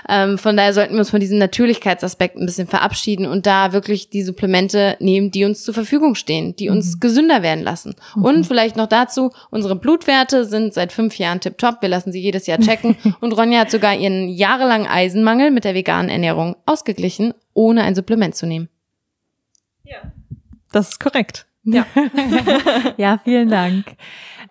[0.09, 4.11] Ähm, von daher sollten wir uns von diesem Natürlichkeitsaspekt ein bisschen verabschieden und da wirklich
[4.11, 7.01] die Supplemente nehmen, die uns zur Verfügung stehen, die uns mhm.
[7.01, 7.95] gesünder werden lassen.
[8.17, 8.25] Mhm.
[8.25, 11.81] Und vielleicht noch dazu, unsere Blutwerte sind seit fünf Jahren tipptopp.
[11.81, 12.97] Wir lassen sie jedes Jahr checken.
[13.21, 18.35] und Ronja hat sogar ihren jahrelangen Eisenmangel mit der veganen Ernährung ausgeglichen, ohne ein Supplement
[18.35, 18.69] zu nehmen.
[19.87, 20.13] Ja.
[20.73, 21.47] Das ist korrekt.
[21.65, 21.87] Ja.
[22.97, 23.97] ja, vielen Dank.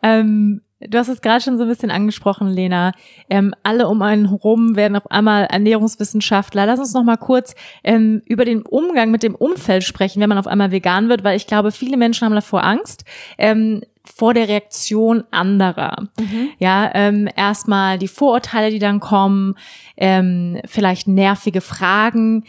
[0.02, 2.92] Ähm, du hast es gerade schon so ein bisschen angesprochen, Lena.
[3.30, 6.66] Ähm, alle um einen herum werden auf einmal Ernährungswissenschaftler.
[6.66, 10.38] Lass uns noch mal kurz ähm, über den Umgang mit dem Umfeld sprechen, wenn man
[10.38, 13.06] auf einmal vegan wird, weil ich glaube, viele Menschen haben davor Angst.
[13.38, 16.08] Ähm, vor der Reaktion anderer.
[16.20, 16.50] Mhm.
[16.60, 19.56] Ja, ähm, erstmal die Vorurteile, die dann kommen,
[19.98, 22.44] ähm, vielleicht nervige Fragen.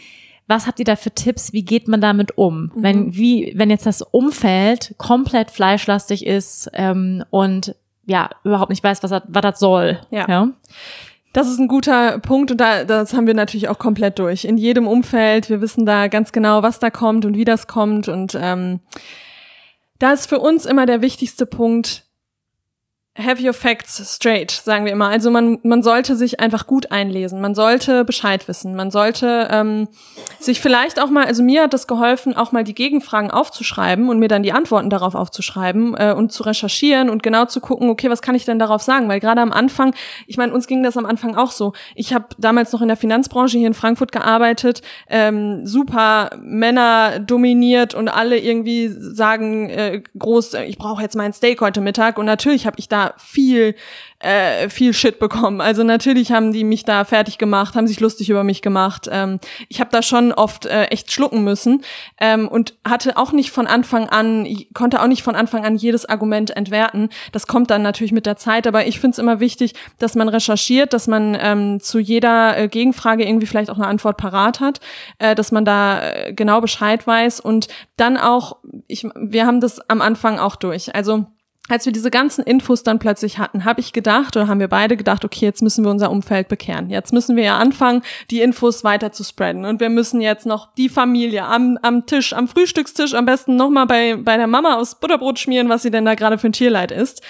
[0.47, 1.53] Was habt ihr da für Tipps?
[1.53, 2.63] Wie geht man damit um?
[2.63, 2.71] Mhm.
[2.75, 7.75] Wenn, wie, wenn jetzt das Umfeld komplett fleischlastig ist ähm, und
[8.05, 9.99] ja, überhaupt nicht weiß, was das, was das soll.
[10.09, 10.25] Ja.
[10.29, 10.49] ja.
[11.33, 14.45] Das ist ein guter Punkt und da, das haben wir natürlich auch komplett durch.
[14.45, 18.07] In jedem Umfeld, wir wissen da ganz genau, was da kommt und wie das kommt.
[18.07, 18.79] Und ähm,
[19.99, 22.06] da ist für uns immer der wichtigste Punkt,
[23.17, 25.09] have your facts straight, sagen wir immer.
[25.09, 29.87] Also man, man sollte sich einfach gut einlesen, man sollte Bescheid wissen, man sollte ähm,
[30.39, 34.19] sich vielleicht auch mal, also mir hat das geholfen, auch mal die Gegenfragen aufzuschreiben und
[34.19, 38.09] mir dann die Antworten darauf aufzuschreiben äh, und zu recherchieren und genau zu gucken, okay,
[38.09, 39.09] was kann ich denn darauf sagen?
[39.09, 39.95] Weil gerade am Anfang,
[40.27, 41.73] ich meine, uns ging das am Anfang auch so.
[41.95, 47.95] Ich habe damals noch in der Finanzbranche hier in Frankfurt gearbeitet, ähm, super Männer dominiert
[47.95, 52.67] und alle irgendwie sagen äh, groß, ich brauche jetzt meinen Steak heute Mittag und natürlich
[52.67, 53.75] habe ich da viel
[54.19, 55.61] äh, viel Shit bekommen.
[55.61, 59.07] Also natürlich haben die mich da fertig gemacht, haben sich lustig über mich gemacht.
[59.11, 59.39] Ähm,
[59.69, 61.83] ich habe da schon oft äh, echt schlucken müssen
[62.19, 66.05] ähm, und hatte auch nicht von Anfang an, konnte auch nicht von Anfang an jedes
[66.05, 67.09] Argument entwerten.
[67.31, 70.29] Das kommt dann natürlich mit der Zeit, aber ich finde es immer wichtig, dass man
[70.29, 74.79] recherchiert, dass man ähm, zu jeder äh, Gegenfrage irgendwie vielleicht auch eine Antwort parat hat,
[75.19, 79.79] äh, dass man da äh, genau Bescheid weiß und dann auch, ich, wir haben das
[79.89, 80.95] am Anfang auch durch.
[80.95, 81.27] Also
[81.67, 84.97] als wir diese ganzen Infos dann plötzlich hatten, habe ich gedacht oder haben wir beide
[84.97, 86.89] gedacht, okay, jetzt müssen wir unser Umfeld bekehren.
[86.89, 89.65] Jetzt müssen wir ja anfangen, die Infos weiter zu spreaden.
[89.65, 93.85] Und wir müssen jetzt noch die Familie am, am Tisch, am Frühstückstisch am besten nochmal
[93.85, 96.91] bei, bei der Mama aus Butterbrot schmieren, was sie denn da gerade für ein Tierleid
[96.91, 97.21] ist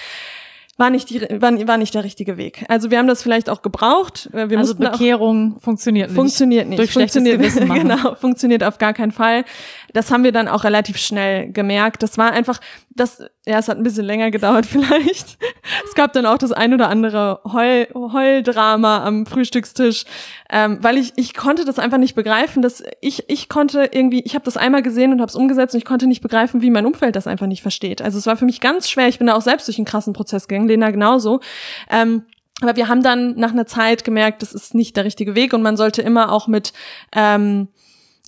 [0.78, 2.64] war nicht, die, war, war nicht der richtige Weg.
[2.68, 4.30] Also wir haben das vielleicht auch gebraucht.
[4.32, 6.16] Wir also Bekehrung auch, funktioniert nicht.
[6.16, 6.78] Funktioniert nicht.
[6.78, 7.88] Durch funktioniert, Gewissen machen.
[7.88, 9.44] Genau, funktioniert auf gar keinen Fall.
[9.92, 12.02] Das haben wir dann auch relativ schnell gemerkt.
[12.02, 12.60] Das war einfach,
[12.90, 15.38] das, ja, es hat ein bisschen länger gedauert vielleicht.
[15.84, 20.04] es gab dann auch das ein oder andere Heul, Heuldrama am Frühstückstisch,
[20.50, 24.34] ähm, weil ich, ich konnte das einfach nicht begreifen, dass ich, ich konnte irgendwie, ich
[24.34, 26.86] habe das einmal gesehen und habe es umgesetzt und ich konnte nicht begreifen, wie mein
[26.86, 28.02] Umfeld das einfach nicht versteht.
[28.02, 29.08] Also es war für mich ganz schwer.
[29.08, 31.40] Ich bin da auch selbst durch einen krassen Prozess gegangen, Lena genauso.
[31.90, 32.24] Ähm,
[32.60, 35.62] aber wir haben dann nach einer Zeit gemerkt, das ist nicht der richtige Weg und
[35.62, 36.72] man sollte immer auch mit
[37.12, 37.68] ähm,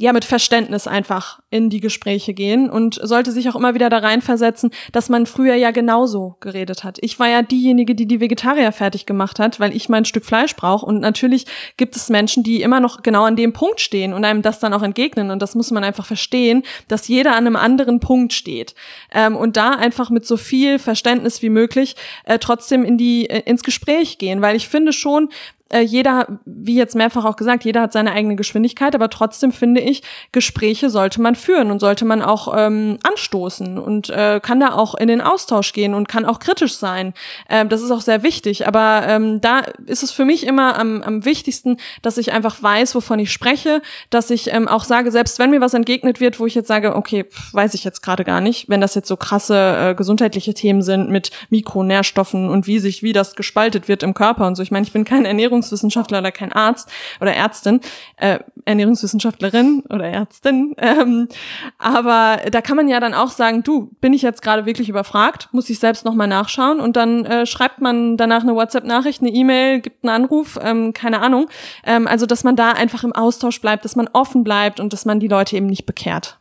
[0.00, 3.98] ja mit Verständnis einfach in die Gespräche gehen und sollte sich auch immer wieder da
[3.98, 6.98] reinversetzen, dass man früher ja genauso geredet hat.
[7.02, 10.56] Ich war ja diejenige, die die Vegetarier fertig gemacht hat, weil ich mein Stück Fleisch
[10.56, 10.86] brauche.
[10.86, 11.44] Und natürlich
[11.76, 14.72] gibt es Menschen, die immer noch genau an dem Punkt stehen und einem das dann
[14.72, 15.30] auch entgegnen.
[15.30, 18.74] Und das muss man einfach verstehen, dass jeder an einem anderen Punkt steht.
[19.12, 21.94] Ähm, und da einfach mit so viel Verständnis wie möglich
[22.24, 25.28] äh, trotzdem in die äh, ins Gespräch gehen, weil ich finde schon,
[25.70, 29.80] äh, jeder, wie jetzt mehrfach auch gesagt, jeder hat seine eigene Geschwindigkeit, aber trotzdem finde
[29.80, 30.02] ich,
[30.32, 34.94] Gespräche sollte man führen und sollte man auch ähm, anstoßen und äh, kann da auch
[34.94, 37.14] in den Austausch gehen und kann auch kritisch sein.
[37.48, 38.66] Ähm, das ist auch sehr wichtig.
[38.66, 42.94] Aber ähm, da ist es für mich immer am, am wichtigsten, dass ich einfach weiß,
[42.94, 46.46] wovon ich spreche, dass ich ähm, auch sage, selbst wenn mir was entgegnet wird, wo
[46.46, 49.16] ich jetzt sage, okay, pff, weiß ich jetzt gerade gar nicht, wenn das jetzt so
[49.16, 54.14] krasse äh, gesundheitliche Themen sind mit Mikronährstoffen und wie sich, wie das gespaltet wird im
[54.14, 54.62] Körper und so.
[54.62, 56.90] Ich meine, ich bin kein Ernährungs Ernährungswissenschaftler oder kein Arzt
[57.20, 57.80] oder Ärztin,
[58.16, 60.74] äh, Ernährungswissenschaftlerin oder Ärztin.
[60.78, 61.28] Ähm,
[61.78, 65.48] aber da kann man ja dann auch sagen, du, bin ich jetzt gerade wirklich überfragt,
[65.52, 69.80] muss ich selbst nochmal nachschauen und dann äh, schreibt man danach eine WhatsApp-Nachricht, eine E-Mail,
[69.80, 71.48] gibt einen Anruf, ähm, keine Ahnung.
[71.84, 75.04] Ähm, also, dass man da einfach im Austausch bleibt, dass man offen bleibt und dass
[75.04, 76.38] man die Leute eben nicht bekehrt.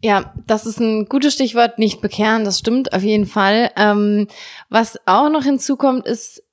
[0.00, 3.70] Ja, das ist ein gutes Stichwort, nicht bekehren, das stimmt auf jeden Fall.
[3.76, 4.28] Ähm,
[4.68, 6.44] was auch noch hinzukommt, ist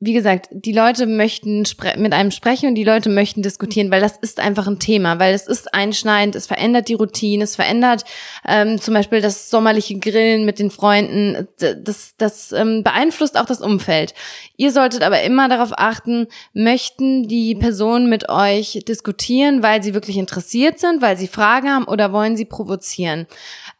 [0.00, 1.64] wie gesagt, die Leute möchten
[1.96, 5.34] mit einem sprechen und die Leute möchten diskutieren, weil das ist einfach ein Thema, weil
[5.34, 8.04] es ist einschneidend, es verändert die Routine, es verändert
[8.46, 13.60] ähm, zum Beispiel das sommerliche Grillen mit den Freunden, das, das ähm, beeinflusst auch das
[13.60, 14.14] Umfeld.
[14.56, 20.16] Ihr solltet aber immer darauf achten, möchten die Personen mit euch diskutieren, weil sie wirklich
[20.16, 23.26] interessiert sind, weil sie Fragen haben oder wollen sie provozieren.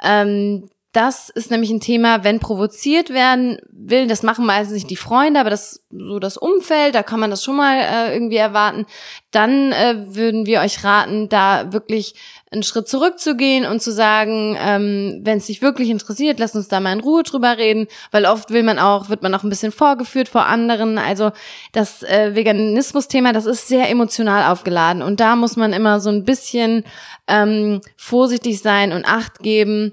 [0.03, 4.97] Ähm, das ist nämlich ein Thema, wenn provoziert werden will, das machen meistens nicht die
[4.97, 8.87] Freunde, aber das so das Umfeld, da kann man das schon mal äh, irgendwie erwarten.
[9.31, 12.15] Dann äh, würden wir euch raten, da wirklich
[12.51, 16.81] einen Schritt zurückzugehen und zu sagen, ähm, wenn es dich wirklich interessiert, lass uns da
[16.81, 19.73] mal in Ruhe drüber reden, weil oft will man auch, wird man auch ein bisschen
[19.73, 20.97] vorgeführt vor anderen.
[20.97, 21.33] Also
[21.73, 26.25] das äh, Veganismus-Thema, das ist sehr emotional aufgeladen und da muss man immer so ein
[26.25, 26.85] bisschen
[27.27, 29.93] ähm, vorsichtig sein und Acht geben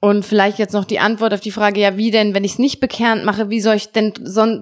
[0.00, 2.58] und vielleicht jetzt noch die Antwort auf die Frage, ja, wie denn, wenn ich es
[2.60, 4.12] nicht bekernt mache, wie soll ich denn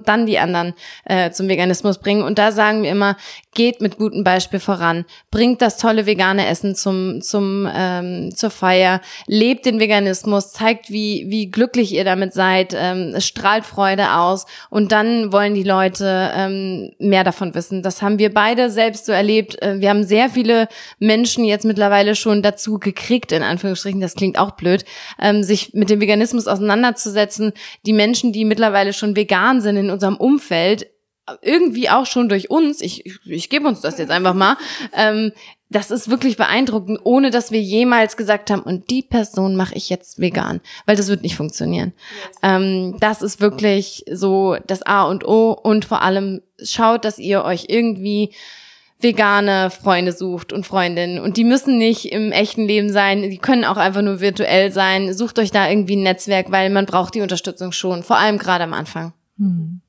[0.03, 0.73] dann die anderen
[1.05, 2.23] äh, zum Veganismus bringen?
[2.23, 3.17] Und da sagen wir immer,
[3.53, 8.99] geht mit gutem Beispiel voran, bringt das tolle vegane Essen zum, zum, ähm, zur Feier,
[9.27, 14.47] lebt den Veganismus, zeigt, wie, wie glücklich ihr damit seid, ähm, strahlt Freude aus.
[14.71, 17.83] Und dann wollen die Leute ähm, mehr davon wissen.
[17.83, 19.61] Das haben wir beide selbst so erlebt.
[19.61, 20.67] Äh, wir haben sehr viele
[20.97, 24.83] Menschen jetzt mittlerweile schon dazu gekriegt, in Anführungsstrichen, das klingt auch blöd,
[25.27, 27.53] ähm, sich mit dem Veganismus auseinanderzusetzen.
[27.85, 30.87] Die Menschen, die mittlerweile schon vegan sind in unserem Umfeld,
[31.41, 34.55] irgendwie auch schon durch uns, ich, ich, ich gebe uns das jetzt einfach mal,
[34.93, 35.33] ähm,
[35.69, 39.89] das ist wirklich beeindruckend, ohne dass wir jemals gesagt haben, und die Person mache ich
[39.89, 41.91] jetzt vegan, weil das wird nicht funktionieren.
[42.41, 47.43] Ähm, das ist wirklich so das A und O und vor allem schaut, dass ihr
[47.43, 48.33] euch irgendwie
[48.99, 51.19] vegane Freunde sucht und Freundinnen.
[51.19, 55.13] Und die müssen nicht im echten Leben sein, die können auch einfach nur virtuell sein.
[55.13, 58.63] Sucht euch da irgendwie ein Netzwerk, weil man braucht die Unterstützung schon, vor allem gerade
[58.63, 59.13] am Anfang.
[59.37, 59.81] Hm.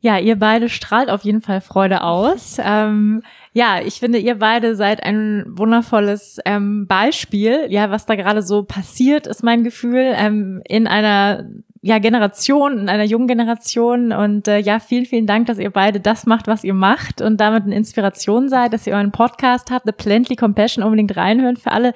[0.00, 2.58] Ja, ihr beide strahlt auf jeden Fall Freude aus.
[2.62, 3.22] Ähm,
[3.52, 7.66] ja, ich finde, ihr beide seid ein wundervolles ähm, Beispiel.
[7.70, 11.46] Ja, was da gerade so passiert, ist mein Gefühl ähm, in einer
[11.86, 14.10] ja, Generation, in einer jungen Generation.
[14.10, 17.40] Und äh, ja, vielen, vielen Dank, dass ihr beide das macht, was ihr macht und
[17.40, 21.70] damit eine Inspiration seid, dass ihr euren Podcast habt, The Plantly Compassion unbedingt reinhören für
[21.70, 21.94] alle,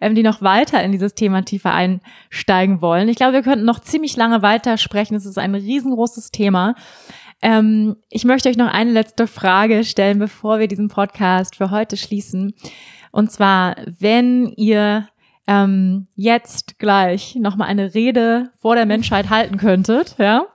[0.00, 3.10] ähm, die noch weiter in dieses Thema tiefer einsteigen wollen.
[3.10, 5.14] Ich glaube, wir könnten noch ziemlich lange weiter sprechen.
[5.14, 6.74] Es ist ein riesengroßes Thema.
[7.42, 11.98] Ähm, ich möchte euch noch eine letzte Frage stellen, bevor wir diesen Podcast für heute
[11.98, 12.54] schließen.
[13.12, 15.06] Und zwar, wenn ihr
[15.48, 20.46] ähm, jetzt gleich nochmal eine Rede vor der Menschheit halten könntet, ja,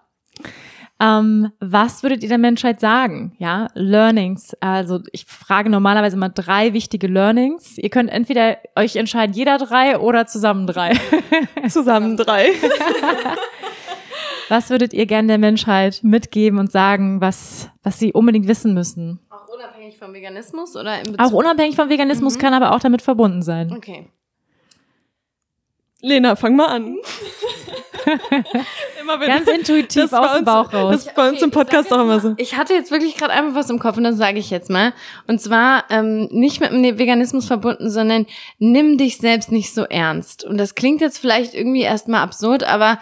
[1.03, 3.35] ähm, was würdet ihr der Menschheit sagen?
[3.37, 4.55] Ja, Learnings.
[4.61, 7.77] Also ich frage normalerweise mal drei wichtige Learnings.
[7.77, 10.93] Ihr könnt entweder euch entscheiden, jeder drei oder zusammen drei.
[11.67, 12.51] zusammen drei.
[14.49, 19.19] was würdet ihr gerne der Menschheit mitgeben und sagen, was, was sie unbedingt wissen müssen?
[19.29, 22.39] Auch unabhängig vom Veganismus oder in Bezug Auch unabhängig vom Veganismus mhm.
[22.39, 23.73] kann aber auch damit verbunden sein.
[23.73, 24.07] Okay.
[26.05, 26.97] Lena, fang mal an.
[29.01, 30.91] immer wenn, Ganz intuitiv aus dem Bauch raus.
[30.91, 32.33] Das ist bei uns im Podcast auch immer so.
[32.35, 34.91] Ich hatte jetzt wirklich gerade einfach was im Kopf und das sage ich jetzt mal.
[35.27, 38.25] Und zwar ähm, nicht mit dem Veganismus verbunden, sondern
[38.59, 40.43] nimm dich selbst nicht so ernst.
[40.43, 42.99] Und das klingt jetzt vielleicht irgendwie erstmal absurd, aber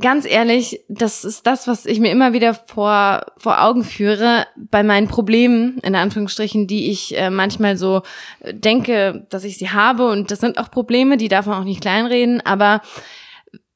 [0.00, 4.82] ganz ehrlich, das ist das, was ich mir immer wieder vor, vor Augen führe bei
[4.82, 8.02] meinen Problemen, in Anführungsstrichen, die ich äh, manchmal so
[8.50, 10.08] denke, dass ich sie habe.
[10.08, 12.40] Und das sind auch Probleme, die darf man auch nicht kleinreden.
[12.44, 12.80] Aber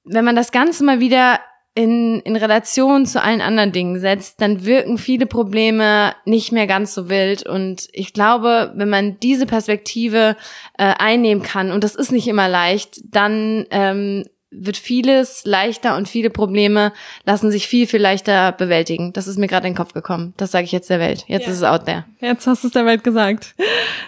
[0.04, 1.38] wenn man das Ganze mal wieder
[1.74, 6.92] in, in Relation zu allen anderen Dingen setzt, dann wirken viele Probleme nicht mehr ganz
[6.92, 7.46] so wild.
[7.46, 10.36] Und ich glaube, wenn man diese Perspektive
[10.76, 16.08] äh, einnehmen kann, und das ist nicht immer leicht, dann ähm, wird vieles leichter und
[16.08, 16.92] viele Probleme
[17.24, 19.12] lassen sich viel, viel leichter bewältigen.
[19.12, 20.34] Das ist mir gerade in den Kopf gekommen.
[20.36, 21.24] Das sage ich jetzt der Welt.
[21.26, 21.52] Jetzt ja.
[21.52, 22.04] ist es out there.
[22.20, 23.54] Jetzt hast du es der Welt gesagt.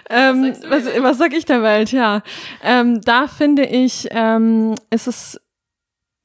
[0.09, 1.91] Ähm, was, was sag ich der Welt?
[1.91, 2.23] Ja,
[2.63, 5.39] ähm, da finde ich, ähm, ist es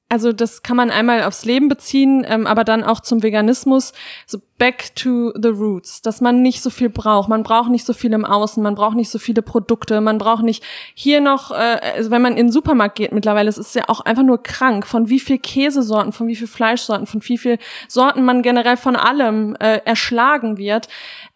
[0.09, 3.92] also das kann man einmal aufs Leben beziehen, ähm, aber dann auch zum Veganismus,
[4.26, 7.28] so back to the roots, dass man nicht so viel braucht.
[7.28, 10.44] Man braucht nicht so viel im Außen, man braucht nicht so viele Produkte, man braucht
[10.44, 10.62] nicht
[10.94, 14.00] hier noch, äh, also wenn man in den Supermarkt geht mittlerweile, es ist ja auch
[14.00, 18.24] einfach nur krank, von wie viel Käsesorten, von wie viel Fleischsorten, von wie viel Sorten
[18.24, 20.86] man generell von allem äh, erschlagen wird.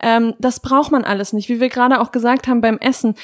[0.03, 1.49] Ähm, das braucht man alles nicht.
[1.49, 3.15] Wie wir gerade auch gesagt haben beim Essen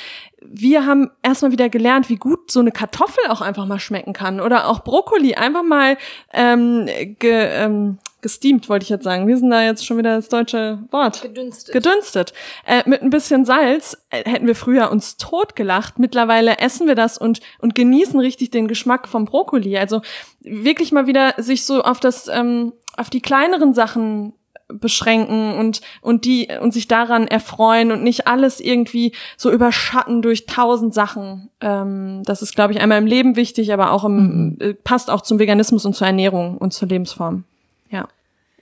[0.49, 4.41] wir haben erstmal wieder gelernt, wie gut so eine Kartoffel auch einfach mal schmecken kann
[4.41, 5.97] oder auch Brokkoli einfach mal
[6.33, 6.87] ähm,
[7.19, 9.27] ge, ähm, gesteamt, wollte ich jetzt sagen.
[9.27, 11.23] Wir sind da jetzt schon wieder das deutsche Wort.
[11.23, 11.73] Gedünstet.
[11.73, 12.33] Gedünstet.
[12.67, 15.99] Äh, mit ein bisschen Salz äh, hätten wir früher uns totgelacht.
[15.99, 19.77] Mittlerweile essen wir das und, und genießen richtig den Geschmack vom Brokkoli.
[19.79, 20.03] Also
[20.41, 24.33] wirklich mal wieder sich so auf das, ähm, auf die kleineren Sachen
[24.69, 30.47] beschränken und und die und sich daran erfreuen und nicht alles irgendwie so überschatten durch
[30.47, 31.51] tausend Sachen.
[31.61, 34.57] Ähm, das ist, glaube ich, einmal im Leben wichtig, aber auch im mhm.
[34.61, 37.45] äh, passt auch zum Veganismus und zur Ernährung und zur Lebensform.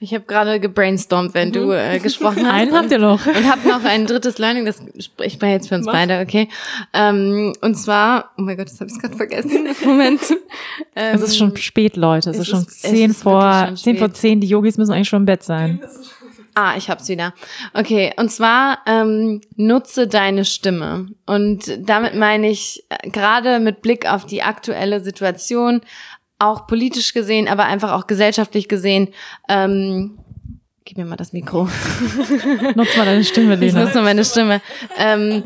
[0.01, 1.53] Ich habe gerade gebrainstormt, wenn mhm.
[1.53, 2.53] du äh, gesprochen hast.
[2.53, 3.27] Einen habt ihr noch.
[3.27, 5.93] Und habe noch ein drittes Learning, das ich bei jetzt für uns Mach.
[5.93, 6.49] beide, okay.
[6.93, 9.69] Ähm, und zwar, oh mein Gott, das habe ich gerade vergessen.
[9.85, 10.21] Moment.
[10.97, 12.31] Ähm, es ist schon spät, Leute.
[12.31, 14.41] Es, es ist schon zehn vor zehn vor zehn.
[14.41, 15.81] Die Yogis müssen eigentlich schon im Bett sein.
[16.57, 17.35] Ah, ich hab's wieder.
[17.73, 21.09] Okay, und zwar ähm, nutze deine Stimme.
[21.27, 25.81] Und damit meine ich äh, gerade mit Blick auf die aktuelle Situation
[26.39, 29.09] auch politisch gesehen, aber einfach auch gesellschaftlich gesehen.
[29.49, 30.19] Ähm,
[30.85, 31.69] gib mir mal das Mikro.
[32.75, 33.67] Nutz mal deine Stimme, Lena.
[33.67, 34.61] Ich nutze meine Stimme.
[34.99, 35.45] Ähm,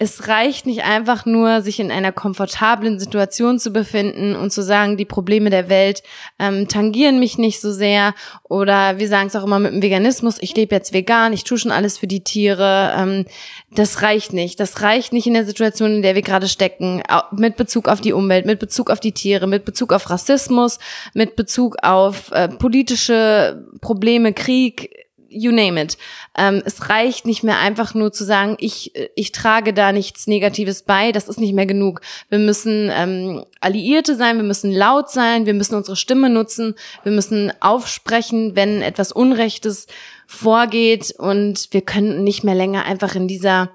[0.00, 4.96] es reicht nicht einfach nur, sich in einer komfortablen Situation zu befinden und zu sagen,
[4.96, 6.04] die Probleme der Welt
[6.38, 8.14] ähm, tangieren mich nicht so sehr.
[8.44, 11.58] Oder wir sagen es auch immer mit dem Veganismus, ich lebe jetzt vegan, ich tue
[11.58, 12.94] schon alles für die Tiere.
[12.96, 13.24] Ähm,
[13.72, 14.60] das reicht nicht.
[14.60, 18.12] Das reicht nicht in der Situation, in der wir gerade stecken, mit Bezug auf die
[18.12, 20.78] Umwelt, mit Bezug auf die Tiere, mit Bezug auf Rassismus,
[21.12, 25.98] mit Bezug auf äh, politische Probleme, Krieg, you name it.
[26.36, 30.82] Ähm, es reicht nicht mehr einfach nur zu sagen, ich, ich trage da nichts Negatives
[30.82, 32.00] bei, das ist nicht mehr genug.
[32.28, 37.12] Wir müssen ähm, Alliierte sein, wir müssen laut sein, wir müssen unsere Stimme nutzen, wir
[37.12, 39.86] müssen aufsprechen, wenn etwas Unrechtes
[40.26, 43.70] vorgeht und wir können nicht mehr länger einfach in dieser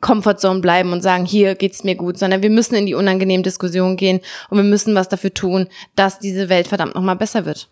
[0.00, 3.96] Comfortzone bleiben und sagen, hier geht's mir gut, sondern wir müssen in die unangenehmen Diskussionen
[3.96, 4.20] gehen
[4.50, 7.68] und wir müssen was dafür tun, dass diese Welt verdammt nochmal besser wird.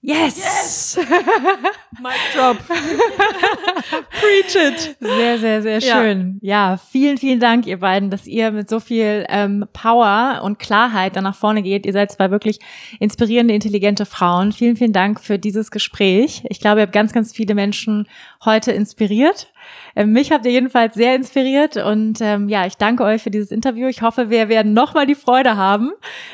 [0.00, 0.38] Yes!
[0.38, 0.98] yes!
[2.00, 2.56] Mic drop.
[4.10, 4.96] Preach it.
[5.00, 6.38] Sehr, sehr, sehr schön.
[6.40, 6.70] Ja.
[6.70, 6.76] ja.
[6.76, 11.20] vielen, vielen Dank, ihr beiden, dass ihr mit so viel ähm, Power und Klarheit da
[11.20, 11.84] nach vorne geht.
[11.84, 12.60] Ihr seid zwei wirklich
[13.00, 14.52] inspirierende, intelligente Frauen.
[14.52, 16.44] Vielen, vielen Dank für dieses Gespräch.
[16.48, 18.08] Ich glaube, ihr habt ganz, ganz viele Menschen
[18.44, 19.48] heute inspiriert.
[19.96, 23.50] Ähm, mich habt ihr jedenfalls sehr inspiriert und ähm, ja, ich danke euch für dieses
[23.50, 23.88] Interview.
[23.88, 25.90] Ich hoffe, wir werden nochmal die Freude haben,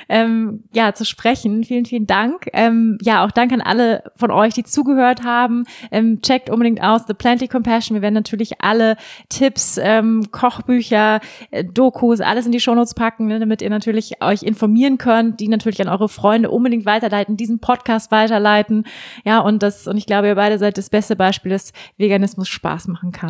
[0.08, 1.64] ähm, ja, zu sprechen.
[1.64, 2.48] Vielen, vielen Dank.
[2.52, 5.64] Ähm, ja, auch danke an alle von euch, die zugehört haben.
[5.90, 7.94] Ähm, checkt unbedingt aus The Plenty Compassion.
[7.94, 8.96] Wir werden natürlich alle
[9.28, 11.20] Tipps, ähm, Kochbücher,
[11.50, 15.48] äh, Dokus, alles in die Shownotes packen, ne, damit ihr natürlich euch informieren könnt, die
[15.48, 18.84] natürlich an eure Freunde unbedingt weiterleiten, diesen Podcast weiterleiten.
[19.24, 22.88] Ja, und das, und ich glaube, ihr beide seid das beste Beispiel, dass Veganismus Spaß
[22.88, 23.23] machen kann.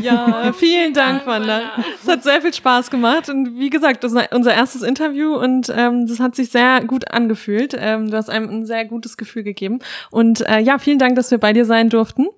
[0.00, 1.72] Ja, vielen Dank, Wanda.
[2.02, 3.28] Es hat sehr viel Spaß gemacht.
[3.28, 7.10] Und wie gesagt, das ist unser erstes Interview und ähm, das hat sich sehr gut
[7.10, 7.74] angefühlt.
[7.78, 9.80] Ähm, du hast einem ein sehr gutes Gefühl gegeben.
[10.10, 12.28] Und äh, ja, vielen Dank, dass wir bei dir sein durften.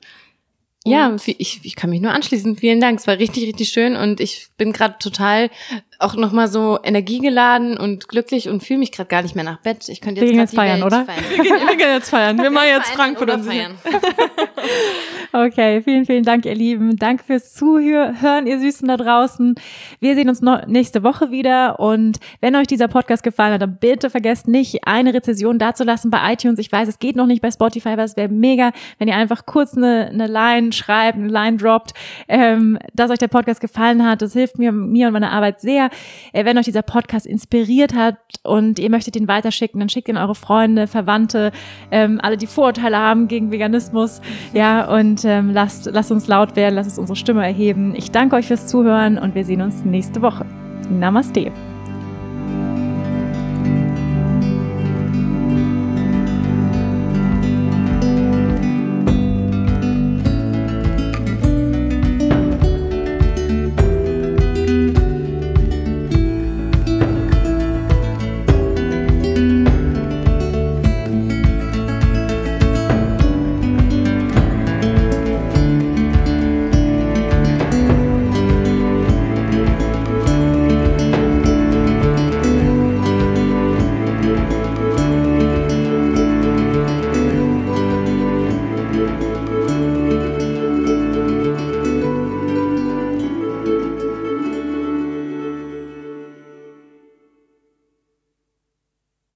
[0.85, 2.57] Ja, ich, ich kann mich nur anschließen.
[2.57, 2.99] Vielen Dank.
[2.99, 5.49] Es war richtig, richtig schön und ich bin gerade total
[5.99, 9.89] auch nochmal so energiegeladen und glücklich und fühle mich gerade gar nicht mehr nach Bett.
[9.89, 11.05] Ich könnte jetzt, wir gehen jetzt feiern, oder?
[11.05, 11.25] Feiern.
[11.31, 12.39] Wir, gehen, wir gehen jetzt feiern.
[12.39, 13.75] Wir machen jetzt Frankfurt und feiern.
[15.35, 16.97] Okay, vielen, vielen Dank, ihr Lieben.
[16.97, 19.55] Danke fürs Zuhören, ihr Süßen da draußen.
[19.99, 21.81] Wir sehen uns nächste Woche wieder.
[21.81, 26.35] Und wenn euch dieser Podcast gefallen hat, dann bitte vergesst nicht, eine Rezession dazulassen bei
[26.35, 26.59] iTunes.
[26.59, 29.47] Ich weiß, es geht noch nicht bei Spotify, aber es wäre mega, wenn ihr einfach
[29.47, 31.95] kurz eine, eine Line schreibt, eine Line droppt,
[32.29, 34.21] ähm, dass euch der Podcast gefallen hat.
[34.21, 35.89] Das hilft mir, mir und meiner Arbeit sehr.
[36.33, 40.17] Äh, wenn euch dieser Podcast inspiriert hat und ihr möchtet ihn weiterschicken, dann schickt ihn
[40.17, 41.53] eure Freunde, Verwandte,
[41.91, 44.21] ähm, alle, die Vorurteile haben gegen Veganismus.
[44.53, 47.95] Ja, und ähm, lasst, lasst uns laut werden, lasst uns unsere Stimme erheben.
[47.95, 50.47] Ich danke euch fürs Zuhören und wir sehen uns nächste Woche.
[50.91, 51.53] Namaste.